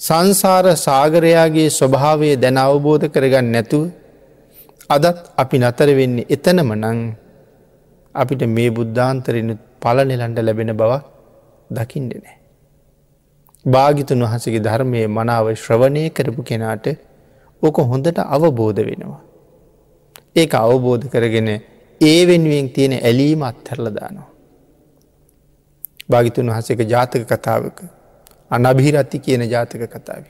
සංසාර 0.00 0.66
සාගරයාගේ 0.78 1.68
ස්වභාවය 1.70 2.30
දැන 2.36 2.58
අවබෝධ 2.58 3.06
කරගන්න 3.08 3.48
නැතුව 3.48 3.84
අදත් 4.90 5.16
අපි 5.36 5.56
නතර 5.58 5.88
වෙන්නේ 5.94 6.28
එතනම 6.28 6.70
නං 6.74 6.98
අපිට 8.14 8.42
මේ 8.48 8.70
බුද්ධාන්තරෙනුත් 8.70 9.62
පලනෙලන්ට 9.86 10.38
ලැබෙන 10.40 10.72
බවක් 10.74 11.04
දකිින්ට 11.70 12.14
නෑ. 12.16 12.36
භාගිතුන් 13.64 14.22
වහසගේ 14.24 14.60
ධර්මය 14.60 15.06
මනාව 15.08 15.46
ශ්‍රවණය 15.54 16.02
කරපු 16.10 16.42
කෙනාට 16.42 16.86
ඕක 17.62 17.78
හොඳට 17.84 18.18
අවබෝධ 18.28 18.80
වෙනවා. 18.82 19.22
ඒක 20.36 20.54
අවබෝධ 20.56 21.06
කරගෙන 21.08 21.48
ඒ 22.00 22.20
වෙනුවෙන් 22.26 22.70
තියෙන 22.70 22.94
ඇලීම 23.00 23.42
අත්හැරලදානවා. 23.42 24.30
භාගිතුන් 26.08 26.50
වහසක 26.50 26.80
ජාතක 26.84 27.22
කතාවක 27.26 27.78
අනභිරත්ති 28.50 29.18
කියන 29.18 29.42
ජාතක 29.44 29.82
කතාව. 29.88 30.24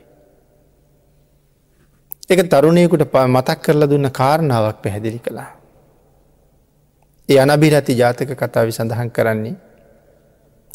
එක 2.28 2.40
තරුණයකුට 2.44 3.04
මතක් 3.26 3.58
කරලා 3.60 3.90
දුන්න 3.90 4.10
කාරණාවක් 4.12 4.82
පැහැදිලි 4.82 5.20
කළා. 5.20 5.50
ඒ 7.28 7.38
අනභිරති 7.38 7.94
ජාතක 7.94 8.30
කතාව 8.34 8.68
සඳහන් 8.70 9.10
කරන්නේ 9.10 9.56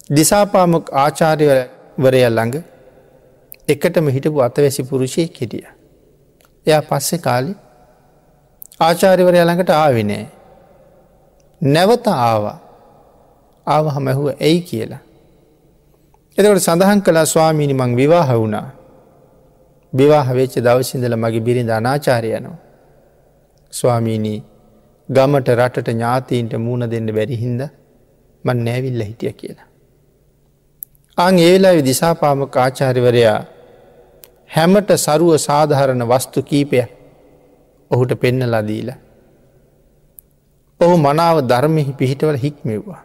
දිසාපාමක් 0.09 0.89
ආචාර්යවරය 0.93 2.21
ළඟ 2.27 2.57
එකටම 3.67 4.07
හිටපු 4.07 4.41
අතවැසි 4.41 4.83
පුරුෂය 4.83 5.27
කෙටිය. 5.27 5.65
එයා 6.65 6.81
පස්සෙ 6.81 7.17
කාලි 7.17 7.53
ආචාරිවරය 8.79 9.39
ළඟට 9.39 9.71
ආවිනෑ. 9.71 10.25
නැවත 11.61 12.07
ආවා 12.07 12.57
ආව 13.67 13.85
හමැහුව 13.95 14.27
ඇයි 14.35 14.61
කියලා. 14.61 15.01
එතකට 16.37 16.59
සඳහන් 16.59 17.01
කලා 17.01 17.25
ස්වාමීනි 17.25 17.73
මං 17.73 17.95
විවාහ 17.95 18.29
වුණා. 18.33 18.67
විවාහ 19.93 20.27
වෙච්ච 20.33 20.59
දවසිදල 20.59 21.15
මගේ 21.15 21.39
බිරිඳ 21.39 21.69
අනාචාරයනවා. 21.69 22.57
ස්වාමීනී 23.73 24.50
ගමට 25.09 25.49
රටට 25.51 25.89
ඥාතීන්ට 25.89 26.53
මූුණ 26.57 26.89
දෙන්න 26.89 27.07
බැරිහින්ද 27.09 27.61
මන් 28.45 28.63
නෑවිල්ල 28.65 29.01
හිටිය 29.01 29.33
කියලා. 29.33 29.67
අං 31.17 31.39
ඒලා 31.39 31.75
දිසාපාම 31.81 32.47
කාචාරිවරයා 32.47 33.39
හැමට 34.47 34.91
සරුව 34.97 35.31
සාධහරණ 35.39 36.03
වස්තු 36.05 36.43
කීපය 36.43 36.83
ඔහුට 37.91 38.13
පෙන්න 38.19 38.47
ලදීලා. 38.47 38.99
ඔහු 40.79 40.95
මනාව 40.97 41.37
ධර්මෙහි 41.43 41.93
පිහිටවල 41.93 42.37
හික්මෙව්වා. 42.37 43.01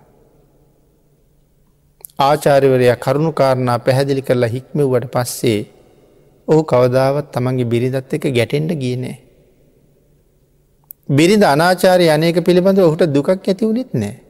ආචාරිවරයා 2.21 2.97
කරුණු 2.97 3.33
කාරණා 3.33 3.79
පැහැදිලි 3.81 4.23
කරලා 4.23 4.49
හික්මව්වට 4.49 5.13
පස්සේ 5.13 5.61
ඔහු 6.49 6.63
කවදාවත් 6.65 7.31
තමන්ගේ 7.33 7.65
බිරිඳත් 7.65 8.15
එක 8.15 8.25
ගැටෙන්ට 8.33 8.73
ගියනෑ. 8.75 9.17
බිරිඳ 11.09 11.45
අනාචාරය 11.45 12.09
අනේක 12.09 12.45
පිළිබඳ 12.45 12.79
ඔහුට 12.79 13.03
දුකක් 13.07 13.29
ඇති 13.31 13.65
වුණෙත් 13.65 13.95
නෑ. 13.95 14.21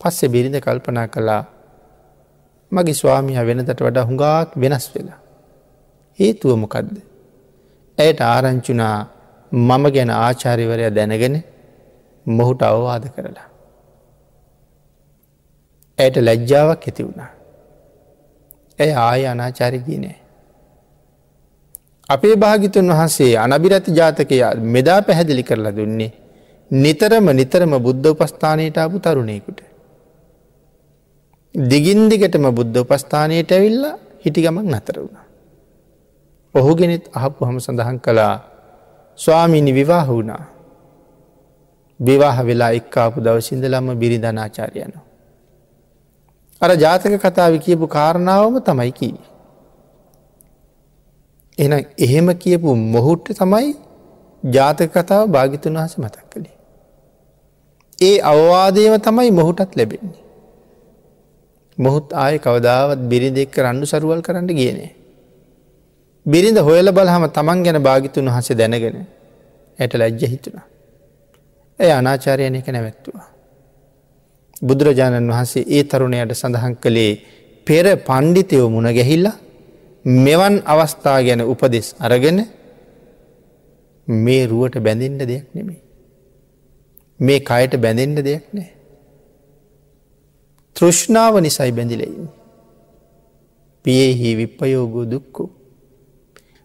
පස්සෙ 0.00 0.28
බිරිඳ 0.28 0.56
කල්පනා 0.60 1.06
කළා 1.06 1.44
මගේ 2.72 2.92
ස්වාමිය 2.92 3.46
වෙනතට 3.46 3.82
වඩා 3.82 4.04
හුඟාක් 4.04 4.56
වෙනස් 4.56 4.90
වෙලා. 4.94 5.20
හේතුවමකදද. 6.18 6.96
ඇයට 7.98 8.20
ආරංචුනා 8.20 9.08
මම 9.52 9.84
ගැන 9.90 10.10
ආචාරිවරය 10.10 10.90
දැනගෙන 10.90 11.42
මොහුට 12.26 12.62
අවවාද 12.62 13.04
කරලා. 13.16 13.48
ඇයට 15.98 16.16
ලැජ්ජාවක් 16.16 16.82
ඇති 16.86 17.02
වුණා. 17.02 17.30
ඇය 18.78 18.92
ආය 18.92 19.26
අනාචාරගී 19.26 19.98
නෑ. 19.98 20.19
අපේ 22.10 22.34
භාගිතුන් 22.36 22.90
වහන්සේ 22.90 23.36
අනබිරති 23.38 23.90
ජාතකය 23.92 24.36
මෙදා 24.74 25.00
පැහැදිලි 25.02 25.42
කරලා 25.42 25.72
දුන්නේ 25.72 26.10
නිතරම 26.70 27.26
නිතරම 27.32 27.72
බුද්ධ 27.78 28.06
උපස්ථානයට 28.06 28.76
ආපු 28.76 28.98
තරුණයකුට. 28.98 29.60
දිගින්දිගටම 31.54 32.46
බුද්ධ 32.50 32.78
උපස්ථානයට 32.78 33.50
ඇවිල්ල 33.50 33.84
හිටිගමක් 34.24 34.66
නතර 34.66 34.96
වුණ. 34.98 35.18
ඔහුගෙනෙත් 36.54 37.04
අහපු 37.12 37.46
හම 37.46 37.58
සඳහන් 37.58 37.98
කළා 37.98 38.34
ස්වාමිනි 39.18 39.72
විවාහ 39.72 40.06
වුණා. 40.08 40.44
විවාහ 42.00 42.36
වෙලා 42.46 42.70
එක්කාපු 42.70 43.18
දවසිින්දලම්ම 43.20 43.88
බිරිධනාචාරයනවා. 43.94 45.04
අර 46.60 46.70
ජාතක 46.76 47.14
කතාව 47.18 47.54
කියපු 47.58 47.86
කාරණාවම 47.88 48.56
තමයි 48.60 48.92
කී. 48.92 49.18
එන 51.60 51.72
එහෙම 51.98 52.28
කියපු 52.36 52.74
මොහුට්ට 52.88 53.36
තමයි 53.36 53.68
ජාතක 54.44 54.90
කතාව 54.94 55.24
භාගිතුන් 55.28 55.74
වහස 55.74 55.94
මතක් 55.98 56.26
කළේ. 56.32 56.56
ඒ 57.98 58.16
අවවාදයම 58.22 58.94
තමයි 58.98 59.30
මොහුටත් 59.30 59.76
ලැබෙන්නේ. 59.76 60.22
මොහුත් 61.78 62.06
ආය 62.14 62.38
කවදාවත් 62.38 63.00
බිරිඳ 63.10 63.38
එක්ක 63.38 63.56
රණ්ඩු 63.56 63.86
සරුවල් 63.86 64.22
කරන්න 64.22 64.48
ගියනේ. 64.50 64.92
බිරිඳ 66.26 66.58
හොයල 66.60 66.88
බලහම 66.90 67.24
තමන් 67.30 67.64
ගැන 67.64 67.78
භාගිතුන් 67.82 68.28
වහසේ 68.28 68.56
දැනගෙන 68.56 68.96
ඇයට 69.78 69.94
ලැජ්ජ 69.94 70.22
හිතුනා. 70.26 70.66
ඇය 71.80 71.92
අනාචාරයන 71.92 72.54
එක 72.54 72.68
නැවැත්තුවා. 72.68 73.28
බුදුරජාණන් 74.62 75.30
වහන්සේ 75.30 75.68
ඒ 75.68 75.84
තරුණයට 75.84 76.34
සඳහන් 76.34 76.74
කළේ 76.76 77.12
පෙර 77.66 77.86
පණ්ඩිතයෝ 78.00 78.68
මුණ 78.68 78.90
ගැහිල්ලා 78.92 79.36
මෙවන් 80.04 80.62
අවස්ථා 80.66 81.20
ගැන 81.22 81.40
උපදෙස් 81.42 81.94
අරගෙන 82.00 82.46
මේ 84.08 84.46
රුවට 84.46 84.78
බැඳෙන්ට 84.78 85.22
දෙයක් 85.28 85.54
නෙමේ. 85.54 85.80
මේ 87.20 87.40
කයට 87.40 87.76
බැඳෙන්ට 87.76 88.24
දෙයක් 88.24 88.44
නෑ. 88.54 88.70
තෘෂ්ණාව 90.74 91.40
නිසයි 91.40 91.72
බැඳිලයින්. 91.72 92.28
පියෙහි 93.84 94.36
විප්පයෝගෝ 94.36 95.10
දුක්කු. 95.10 95.50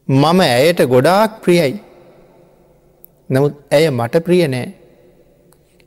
මම 0.07 0.39
ඇයට 0.39 0.79
ගොඩාක් 0.85 1.41
ප්‍රියයි. 1.43 1.79
නමුත් 3.29 3.53
ඇය 3.71 3.89
මට 3.89 4.23
ප්‍රිය 4.23 4.47
නෑ. 4.47 4.73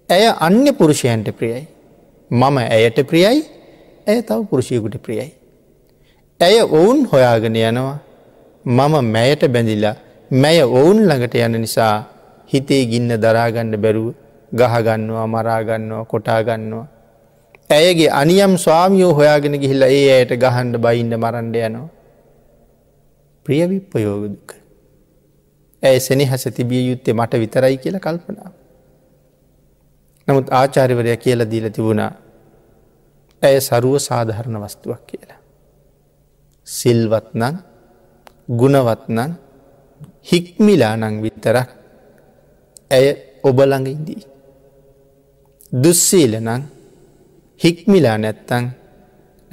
ඇය 0.09 0.25
අන්‍ය 0.41 0.73
පුරුෂයන්ට 0.73 1.31
ප්‍රියයි. 1.31 1.67
මම 2.31 2.57
ඇයට 2.59 3.01
ප්‍රියයි 3.07 3.43
ඇය 4.07 4.23
තව 4.23 4.45
පුරුෂයකුට 4.45 4.97
ප්‍රියයි. 4.97 5.38
ඇය 6.41 6.61
ඔවුන් 6.63 6.99
හොයාගෙන 7.07 7.57
යනවා 7.61 7.99
මම 8.65 8.95
මැයට 9.15 9.43
බැඳිලා 9.49 9.97
මැය 10.31 10.59
ඔවුන් 10.63 10.99
ළඟට 11.03 11.35
යන 11.37 11.55
නිසා 11.61 11.95
හිතේ 12.51 12.83
ගින්න 12.87 13.11
දරාගන්න 13.17 13.73
බැරුව 13.77 14.09
ගහගන්නවා 14.53 15.27
මරාගන්නවා 15.27 16.05
කොටාගන්නවා. 16.05 16.87
ඇයගේ 17.71 18.11
අනියම් 18.13 18.55
ස්වාමියෝ 18.57 19.13
හොයාගෙන 19.15 19.59
ගිහිල්ල 19.63 19.83
ඒ 19.85 20.05
ඇයට 20.13 20.35
ගහන්ඩ 20.37 20.79
බයින්ඩ 20.79 21.17
මරන්ඩ 21.17 21.57
යනවා. 21.61 21.89
ප්‍රියවිප්පයෝගදුක. 23.47 24.49
ඇය 25.83 26.01
සෙනහස 26.01 26.45
තිබිය 26.57 26.85
යුත්තේ 26.91 27.15
මට 27.15 27.33
විතරයි 27.35 27.77
කියල 27.79 27.99
කල්පනාව. 27.99 28.53
නමුත් 30.29 30.47
ආචාරිවරය 30.53 31.17
කියල 31.17 31.51
දීල 31.51 31.67
තිබුණා 31.71 32.13
ඇය 33.43 33.61
සරුව 33.61 33.99
සාධහරණ 34.01 34.63
වස්තුවක් 34.65 35.03
කියලා. 35.07 35.38
සිල්වත්නං 36.69 37.55
ගුණවත්නං 38.51 39.31
හික්මිලානං 40.23 41.15
විතරක් 41.23 41.69
ඇය 42.91 43.07
ඔබළඟ 43.43 43.89
ඉදී. 43.89 44.23
දුස්සීලනං 45.73 46.63
හික්මිලා 47.61 48.17
නැත්තං 48.19 48.65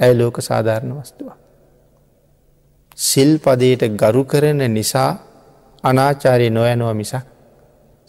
ඇය 0.00 0.12
ලෝක 0.14 0.36
සාධාරණ 0.40 0.92
වස්තුව. 0.96 1.28
සිල්පදයට 2.98 3.82
ගරු 3.94 4.22
කරන 4.24 4.60
නිසා 4.70 5.10
අනාචාරය 5.84 6.48
නොයනව 6.50 6.88
මිසක් 6.94 7.26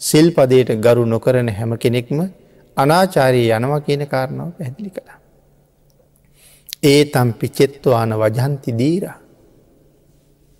සිල්පදයට 0.00 0.70
ගරු 0.78 1.04
නොකරන 1.04 1.48
හැම 1.50 1.72
කෙනෙක්ම 1.76 2.20
අනාචාරී 2.76 3.48
යනවා 3.50 3.80
කියන 3.80 4.02
කාරණාව 4.06 4.50
පැදිලි 4.58 4.90
කළා. 4.90 5.17
ඒ 6.82 7.04
තම් 7.04 7.30
පිචෙත්වාන 7.32 8.10
වජන්ති 8.14 8.70
දීර. 8.72 9.04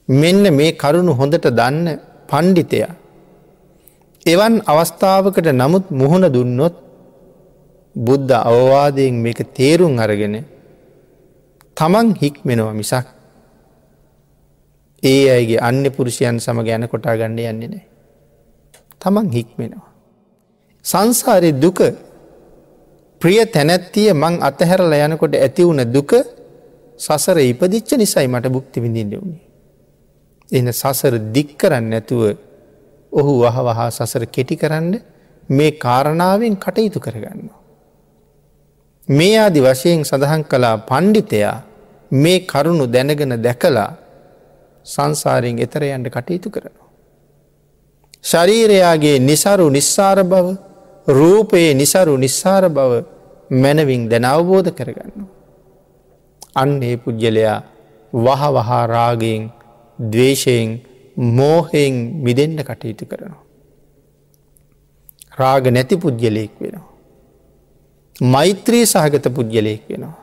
මෙන්න 0.09 0.45
මේ 0.53 0.73
කරුණු 0.75 1.13
හොඳට 1.13 1.47
දන්න 1.51 1.87
පණ්ඩිතය. 2.29 2.81
එවන් 4.27 4.55
අවස්ථාවකට 4.65 5.49
නමුත් 5.53 5.85
මුහුණ 5.93 6.27
දුන්නොත් 6.29 6.75
බුද්ධ 7.97 8.35
අවවාදයෙන් 8.43 9.15
මේක 9.17 9.41
තේරුම් 9.55 9.95
අරගෙන 9.99 10.37
තමන් 11.77 12.09
හික්මෙනවා 12.15 12.75
මිසක් 12.75 13.07
ඒ 15.03 15.25
අයගේ 15.31 15.61
අන්‍ය 15.61 15.89
පුරුෂයන් 15.91 16.37
සම 16.39 16.59
ගැන 16.61 16.89
කොටා 16.89 17.15
ගණඩ 17.17 17.51
යන්නේ 17.53 17.69
නෑ. 17.69 17.85
තමන් 19.01 19.29
හික්මෙනවා. 19.31 19.89
සංසාරය 20.85 21.51
දුක 21.55 21.79
ප්‍රිය 23.21 23.41
තැනැත්තිය 23.47 24.11
මං 24.15 24.35
අතහැරල 24.41 24.93
යනකොට 24.97 25.35
ඇති 25.37 25.63
වුණ 25.63 25.83
දුක 25.89 26.13
සසර 26.99 27.39
ඉපදිච්ච 27.43 27.91
නිසයි 27.95 28.27
මට 28.27 28.49
බුක්ති 28.49 28.81
විඳින්න 28.81 29.13
වුණේ. 29.13 29.45
එන 30.49 30.73
සසර 30.73 31.15
දික් 31.33 31.51
කරන්න 31.57 31.87
නැතුව 31.91 32.23
ඔහු 33.13 33.33
වහ 33.43 33.57
වහා 33.61 33.89
සසර 33.91 34.25
කෙටි 34.29 34.57
කරන්න 34.57 34.93
මේ 35.49 35.71
කාරණාවෙන් 35.77 36.57
කටයුතු 36.57 37.01
කරගන්නවා. 37.01 37.59
මේ 39.09 39.37
ආදි 39.37 39.61
වශයෙන් 39.61 40.05
සඳහන් 40.05 40.43
කලා 40.45 40.77
පණ්ඩිතයා 40.81 41.57
මේ 42.11 42.39
කරුණු 42.43 42.87
දැනගෙන 42.87 43.35
දැකලා 43.39 43.91
සංසාරයෙන් 44.87 45.59
එතර 45.59 45.83
යන්ට 45.85 46.09
කටයුතු 46.09 46.51
කරනවා. 46.51 46.89
ශරීරයාගේ 48.25 49.19
නිසරු 49.21 49.67
නිස්සාර 49.71 50.21
බව 50.25 50.68
රූපයේ 51.09 51.75
නිසරු 51.75 52.17
නිස්සාර 52.17 52.69
බව 52.69 52.93
මැනවින් 53.51 54.09
දැන 54.09 54.25
අවබෝධ 54.25 54.71
කරගන්නවා. 54.71 55.29
අන්න 56.55 56.83
ඒ 56.83 56.97
පුද්ගලයා 56.97 57.59
වහ 58.13 58.43
වහා 58.57 58.85
රාගයෙන් 58.87 59.51
දවේශයෙන් 59.99 60.71
මෝහයෙන් 61.17 61.95
මිදෙන්ට 62.23 62.61
කටයුතු 62.63 63.07
කරනවා. 63.07 63.43
රාග 65.39 65.65
නැති 65.69 65.97
පුද්ගලයෙක් 65.97 66.55
වෙනවා. 66.61 66.87
මෛත්‍රී 68.27 68.85
සහගත 68.87 69.27
පුද්ගලයෙක් 69.31 69.85
වෙනවා. 69.89 70.17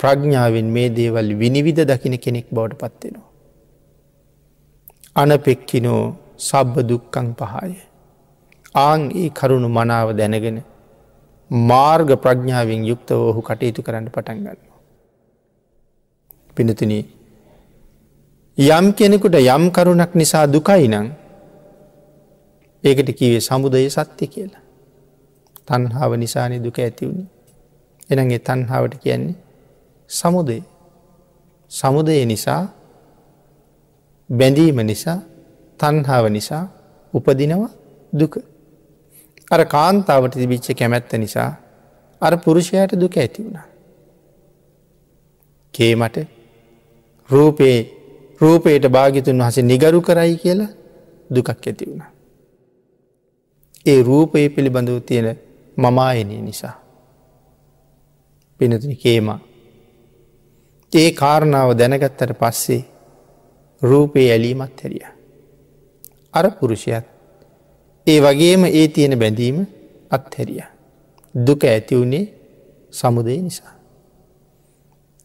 ප්‍රඥාවෙන් 0.00 0.68
මේ 0.70 0.88
දේවල් 0.90 1.28
විනිවිධ 1.38 1.82
දකින 1.84 2.18
කෙනෙක් 2.18 2.46
බවට 2.50 2.80
පත්වෙනවා. 2.82 3.30
අනපෙක්කිනෝ 5.16 6.04
සබ්බ 6.38 6.74
දුක්කං 6.82 7.28
පහය. 7.34 7.74
ආං 8.74 9.10
ඒ 9.12 9.28
කරුණු 9.30 9.68
මනාව 9.68 10.08
දැනගෙන 10.12 10.58
මාර්ග 11.50 12.08
ප්‍රඥාවෙන් 12.16 12.82
යුක්තව 12.84 13.18
ඔහු 13.30 13.40
කටයුතු 13.40 13.82
කරන්න 13.82 14.08
පටන් 14.08 14.38
ගන්නවා. 14.38 14.78
පිනතින 16.56 16.92
යම් 18.58 18.86
කෙනෙකුට 18.92 19.36
යම් 19.36 19.64
කරුණක් 19.70 20.12
නිසා 20.14 20.46
දුකයි 20.46 20.88
නං 20.88 21.06
ඒකට 22.84 23.10
කිවේ 23.12 23.40
සමුදය 23.40 23.86
සත්‍ය 23.88 24.26
කියලා. 24.26 24.62
තන්හාාව 25.66 26.12
නිසානය 26.14 26.56
දුක 26.58 26.78
ඇතිවුණි. 26.78 27.26
එනගේ 28.10 28.38
තන්හාාවට 28.40 28.94
කියන්නේ 28.96 29.36
සමුදය. 30.10 30.58
සමුදය 31.70 32.24
නිසා 32.24 32.62
බැඳීම 34.30 34.78
නිසා 34.82 35.18
තන්හාාව 35.80 36.26
නිසා 36.28 36.64
උපදිනවා 37.14 37.70
දුක. 38.12 38.53
අර 39.54 39.60
කාන්තාවට 39.66 40.34
තිබිච්ච 40.34 40.68
කැමැත්ත 40.78 41.12
නිසා 41.16 41.50
අර 42.20 42.32
පුරුෂයට 42.36 42.92
දුක 42.94 43.16
ඇති 43.16 43.44
වුණා. 43.44 43.66
කේමට 45.74 46.16
රූපයේ 47.30 47.78
රූපයට 48.40 48.84
භාගිතුන් 48.88 49.38
වහස 49.38 49.56
නිගරු 49.62 50.00
කරයි 50.00 50.36
කියලා 50.36 50.70
දුකක් 51.30 51.48
ඇති 51.50 51.84
වුණ. 51.86 52.02
ඒ 53.86 54.00
රූපයේ 54.02 54.48
පිළිබඳව 54.48 55.00
තියෙන 55.00 55.28
මමායනය 55.76 56.36
නිසා. 56.40 56.74
පිනතුනි 58.60 58.96
කේමා. 58.96 59.40
ඒ 60.92 61.08
කාරණාව 61.12 61.70
දැනගත්තට 61.78 62.32
පස්සේ 62.38 62.82
රූපයේ 63.82 64.30
ඇලීමත් 64.32 64.80
හැරිය. 64.82 65.06
අර 66.34 66.46
පුරුෂයත් 66.50 67.06
ඒ 68.06 68.18
වගේම 68.20 68.64
ඒ 68.64 68.86
තියෙන 68.88 69.14
බැඳීම 69.18 69.58
අත්හැරිය. 70.10 70.64
දුක 71.34 71.62
ඇතිවුණේ 71.64 72.24
සමුදය 72.90 73.36
නිසා. 73.42 73.74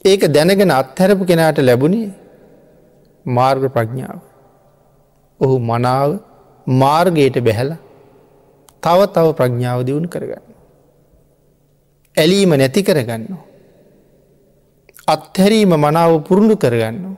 ඒක 0.06 0.22
දැනගෙන 0.28 0.72
අත්හැරපු 0.72 1.24
කෙනාට 1.26 1.60
ලැබුණේ 1.60 2.10
මාර්ග 3.26 3.64
ප්‍රඥාව. 3.76 4.20
ඔහු 5.40 5.56
මනාව 5.62 6.12
මාර්ගයට 6.68 7.38
බැහැල 7.40 7.72
තව 8.84 9.00
තව 9.16 9.28
ප්‍රඥාව 9.34 9.80
දියුණු 9.88 10.08
කරගන්න. 10.08 10.46
ඇලීම 12.18 12.52
නැති 12.52 12.84
කරගන්න. 12.84 13.24
අත්හැරීම 15.08 15.74
මනාව 15.78 16.12
පුරුණු 16.28 16.56
කරගන්න. 16.56 17.18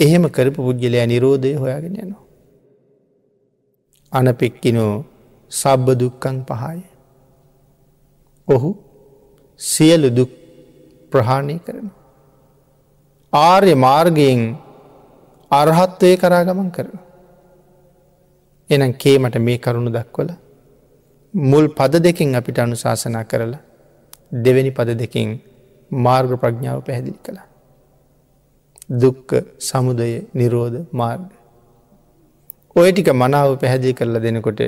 එහෙම 0.00 0.24
කරපු 0.28 0.60
පුද්ගලයා 0.66 1.06
නිරෝධය 1.06 1.54
හොයාගෙන 1.54 1.96
යනවා. 1.96 2.22
අනපෙක්කිනෝ 4.12 4.94
සබ්බ 5.50 5.86
දුක්කං 5.94 6.36
පහය. 6.44 6.78
ඔහු 8.48 8.70
සියලු 9.60 10.08
දුක් 10.10 10.30
ප්‍රහාණය 11.12 11.56
කරන. 11.58 11.88
ආර්ය 13.32 13.74
මාර්ගයෙන් 13.86 14.40
අරහත්වය 15.50 16.12
කරා 16.16 16.44
ගමන් 16.44 16.70
කරන. 16.70 16.98
එනම් 18.70 18.92
කේමට 18.94 19.36
මේ 19.38 19.58
කරුණු 19.58 19.90
දක්වල 19.90 20.30
මුල් 21.34 21.66
පද 21.68 21.94
දෙකින් 21.98 22.34
අපිට 22.34 22.58
අනුශාසනා 22.58 23.24
කරලා 23.24 23.62
දෙවැනි 24.34 24.70
පද 24.70 24.90
දෙකින් 24.94 25.28
මාර්ග 25.90 26.30
ප්‍රඥාව 26.36 26.80
පැහැදිලි 26.86 27.18
කළ. 27.18 27.40
දුක්ක 29.02 29.30
සමුදය 29.60 30.12
නිරෝධ 30.34 30.78
මාර්ග. 30.92 31.28
ඔය 32.76 32.88
ටික 32.92 33.12
මනාව 33.12 33.60
පැහැදිලි 33.60 33.92
කරලා 33.92 34.20
දෙනකොට 34.20 34.60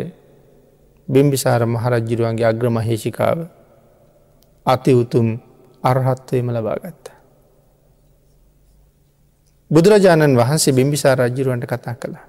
බිම්බිසාර 1.08 1.62
මහරජ්ජිරුවන්ගේ 1.66 2.44
අග්‍රමහේෂිකාව 2.44 3.38
අති 4.66 4.92
උතුම් 4.92 5.28
අරහත්වයම 5.82 6.48
ලබාගත්ත. 6.48 7.04
බුදුරජාණන් 9.70 10.36
වහන්සේ 10.36 10.72
බිම්බිසා 10.72 11.14
රජ්ජිරුවන්ට 11.14 11.64
කතා 11.64 11.94
කළා. 11.94 12.26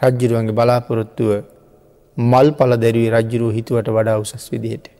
රජ්ජිරුවන්ගේ 0.00 0.52
බලාපොරොත්තුව 0.52 1.30
මල් 2.16 2.48
පල 2.58 2.72
දැරවී 2.76 3.10
රජ්ජිරුව 3.10 3.54
හිතුවට 3.54 3.88
වඩා 3.88 4.18
උසස් 4.18 4.50
විදිහට. 4.50 4.90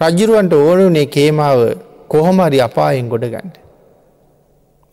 රජ්ජිරුවන්ට 0.00 0.52
ඕනුනේ 0.54 1.06
කේමාව 1.08 1.60
කොහොමරි 2.08 2.60
අපායෙන් 2.60 3.12
ගොඩ 3.12 3.28
ගන්ඩ. 3.28 3.56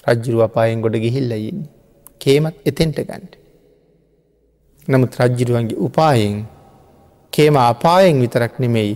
රජ්ජිරුව 0.08 0.42
අපායෙන් 0.42 0.82
ගොඩ 0.82 0.96
ගිහිල්ලයින්න. 0.98 1.77
කේමත් 2.22 2.56
එතෙන්ට 2.66 3.00
ගන්ඩ. 3.00 3.34
නමුත් 4.88 5.16
රජ්ජිරුවන්ගේ 5.16 5.80
උපායෙන් 5.80 6.36
කේම 7.34 7.56
අපායෙන් 7.58 8.22
විතරක් 8.22 8.54
නෙමෙයි 8.60 8.94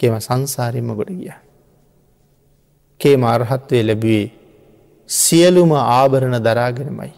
කෙම 0.00 0.14
සංසාරයම 0.18 0.90
ගොඩ 0.94 1.10
ගිය. 1.10 1.32
කේම 3.00 3.22
අර්හත්වය 3.26 3.80
ලැබුවේ 3.82 4.26
සියලුම 5.08 5.72
ආභරණ 5.72 6.36
දරාගෙනමයි. 6.40 7.12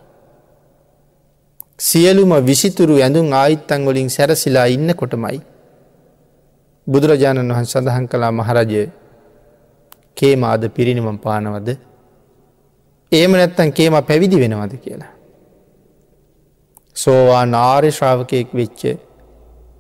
සියලුම 1.80 2.32
විසිතුරු 2.42 2.96
ඇඳුම් 2.98 3.28
ආයිත්තන් 3.32 3.86
වලින් 3.86 4.08
සැරසිලා 4.08 4.66
ඉන්න 4.66 4.90
කොටමයි. 4.94 5.40
බුදුරජාණන් 6.86 7.52
වහන් 7.52 7.66
සඳහන් 7.66 8.06
කලා 8.06 8.32
මහරජය 8.32 8.82
කේම 10.16 10.44
අද 10.44 10.62
පිරිනිමම් 10.68 11.18
පානවද 11.18 11.68
ඒම 13.12 13.32
නැත්තන් 13.32 13.72
කේම 13.72 13.94
පැවිදි 14.02 14.36
වෙනවද 14.38 14.74
කියලා. 14.78 15.12
සෝවා 16.96 17.44
නාර්ය 17.46 17.90
ශ්‍රාවකයෙක් 17.90 18.54
වෙච්චේ 18.54 18.96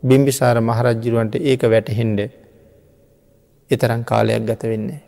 බිම්බිසාර 0.02 0.56
මහරජ්ජිරුවන්ට 0.60 1.34
ඒක 1.42 1.62
වැටහෙන්ඩ 1.64 2.20
එතරම් 3.70 4.02
කාලයක් 4.04 4.42
ගත 4.44 4.62
වෙන්නේ. 4.64 5.02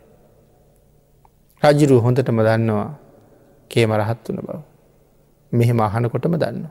රජිරු 1.61 1.99
හොඳටම 1.99 2.39
දන්නවා 2.39 2.91
කේම 3.71 3.91
රහත් 3.93 4.23
වන 4.27 4.39
බව. 4.39 4.59
මෙහෙම 5.51 5.79
අහනකොටම 5.79 6.35
දන්න. 6.35 6.65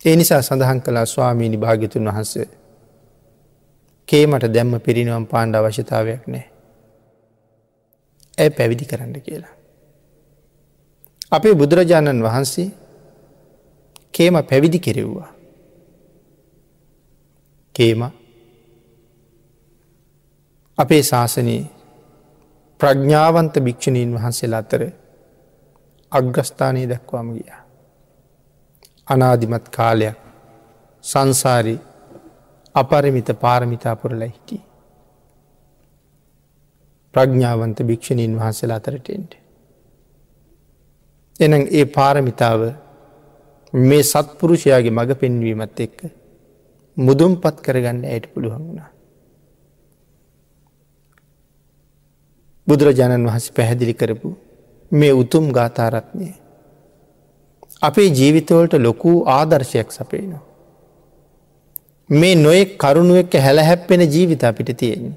ඒ 0.00 0.16
නිසා 0.16 0.42
සඳහන් 0.42 0.80
කලා 0.80 1.06
ස්වාමීණි 1.06 1.56
භාගිතුන් 1.56 2.08
වහන්සේ 2.08 2.48
කේමට 4.08 4.48
දැම්ම 4.48 4.74
පිරිනිවම් 4.80 5.26
පාණ්ඩ 5.26 5.54
අවශ්‍යතාවයක් 5.54 6.26
නෑ. 6.26 6.46
ඇය 8.38 8.50
පැවිදි 8.50 8.84
කරන්න 8.84 9.20
කියලා. 9.20 9.57
අපේ 11.32 11.54
බුදුරජාණන් 11.54 12.22
වහන්සේ 12.22 12.68
කේම 14.14 14.34
පැවිදි 14.42 14.78
කෙරෙව්වා. 14.78 15.30
කේම 17.74 18.02
අපේ 20.78 21.02
ශාසනයේ 21.02 21.64
ප්‍රඥ්ඥාවන්ත 22.80 23.54
භික්‍ෂණීන් 23.60 24.14
වහන්සේලා 24.14 24.58
අතර 24.58 24.82
අග්‍රස්ථානය 26.12 26.82
දක්වාම 26.86 27.28
ගිය. 27.34 27.50
අනාධිමත් 29.08 29.68
කාලයක් 29.68 30.16
සංසාරි 31.04 31.76
අපරිමිත 32.74 33.28
පාරමිතා 33.40 33.96
පුරලා 33.96 34.28
හිටිය. 34.28 34.62
ප්‍රඥාවන්ත 37.14 37.78
භික්‍ෂණීන් 37.82 38.38
වහන්සේලා 38.38 38.76
අතරටෙන්ට. 38.76 39.47
එන 41.40 41.52
ඒ 41.70 41.84
පාරමිතාව 41.86 42.60
මේ 43.72 44.02
සත්පුරුෂයාගේ 44.02 44.90
මඟ 44.90 45.14
පෙන්වීමත් 45.14 45.80
එක්ක 45.80 45.98
මුදුම් 46.96 47.32
පත් 47.36 47.56
කරගන්න 47.60 48.00
ඇයට 48.04 48.26
පුළුවන් 48.34 48.62
වුණා. 48.62 48.90
බුදුරජාණන් 52.66 53.28
වහස 53.28 53.46
පැහැදිලි 53.50 53.94
කරපු 53.94 54.28
මේ 54.92 55.12
උතුම් 55.12 55.52
ගාථාරත්නය. 55.52 56.28
අපේ 57.82 58.08
ජීවිතවලට 58.10 58.74
ලොකු 58.78 59.12
ආදර්ශයක් 59.28 59.88
සපේනවා. 59.90 60.42
මේ 62.10 62.34
නොයෙක් 62.36 62.70
කරුණුවෙක්ක 62.78 63.34
හැලහැප්පෙන 63.36 64.02
ජීවිත 64.06 64.44
අපිට 64.44 64.70
තියෙන්නේ. 64.76 65.16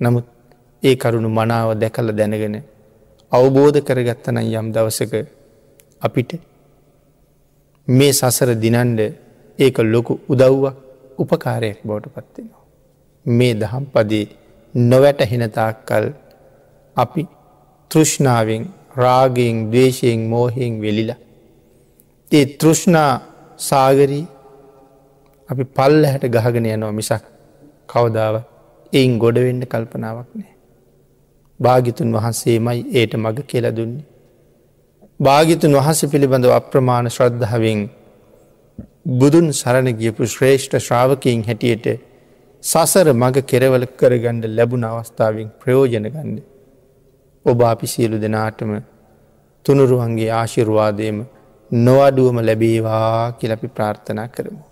නමුත් 0.00 0.26
ඒ 0.82 0.96
කරුණු 0.96 1.28
මනාව 1.30 1.68
දැකල 1.74 2.08
දැනගෙන 2.12 2.56
අවබෝධ 3.32 3.80
කරගත්තන 3.80 4.38
යම් 4.40 4.66
දවසක 4.72 5.14
අපිට 6.02 6.30
මේ 7.88 8.12
සසර 8.12 8.50
දිනන්ඩ 8.56 9.00
ඒක 9.58 9.76
ලොකු 9.84 10.14
උදව්වක් 10.28 10.74
උපකාරයක් 11.18 11.78
බවට 11.84 12.14
පත්වෙනවා. 12.14 12.64
මේ 13.26 13.54
දහම් 13.54 13.84
පදේ 13.86 14.26
නොවැටහෙන 14.74 15.44
තාක්කල් 15.50 16.06
අපි 16.96 17.22
තෘෂ්ණාවෙන් 17.90 18.62
රාගයෙන් 18.96 19.56
දේශයෙන් 19.72 20.20
මෝහයෙන් 20.24 20.74
වෙලිලා. 20.80 21.20
ඒ 22.30 22.44
තෘෂ්ණා 22.56 23.12
සාගරී 23.60 24.26
අපි 25.48 25.64
පල්ල 25.72 26.02
හැට 26.04 26.26
ගහගෙන 26.28 26.66
යනවා 26.68 26.92
මිසක් 26.92 27.24
කවදාව 27.88 28.34
එයින් 28.92 29.18
ගොඩවෙන්න 29.18 29.62
කල්පනාවක් 29.64 30.30
නෑ. 30.34 30.55
භාගිතුන් 31.60 32.08
වහන්සේමයි 32.12 32.80
ඒට 32.92 33.12
මඟ 33.14 33.40
කියල 33.44 33.66
දුන්නේ. 33.72 34.04
භාගිතුන් 35.20 35.72
වහස 35.74 36.00
පිළිබඳව 36.06 36.52
අප්‍රමාණ 36.52 37.08
ශ්‍රද්ධාවෙන් 37.08 37.80
බුදුන් 39.14 39.46
සරණ 39.52 39.88
ගියපු 39.94 40.22
ශ්‍රේෂ්ඨ 40.26 40.76
ශ්‍රාවකයෙන් 40.78 41.40
හැටියට 41.42 41.86
සසර 42.62 43.08
මඟ 43.12 43.38
කෙරවල 43.44 43.86
කරගණ්ඩ 43.96 44.44
ලැබුණ 44.50 44.84
අවස්ථාවෙන් 44.84 45.48
ප්‍රයෝජන 45.60 46.06
ගණ්ඩ. 46.06 46.44
ඔබ 47.46 47.58
අපි 47.62 47.86
සියලු 47.86 48.16
දෙනාටම 48.18 48.72
තුනුරුවන්ගේ 49.66 50.30
ආශිර්වාදයම 50.32 51.18
නොවඩුවම 51.70 52.38
ලැබේවා 52.40 53.32
කියලපි 53.32 53.68
ප්‍රාර්ථනා 53.68 54.28
කරමු. 54.28 54.62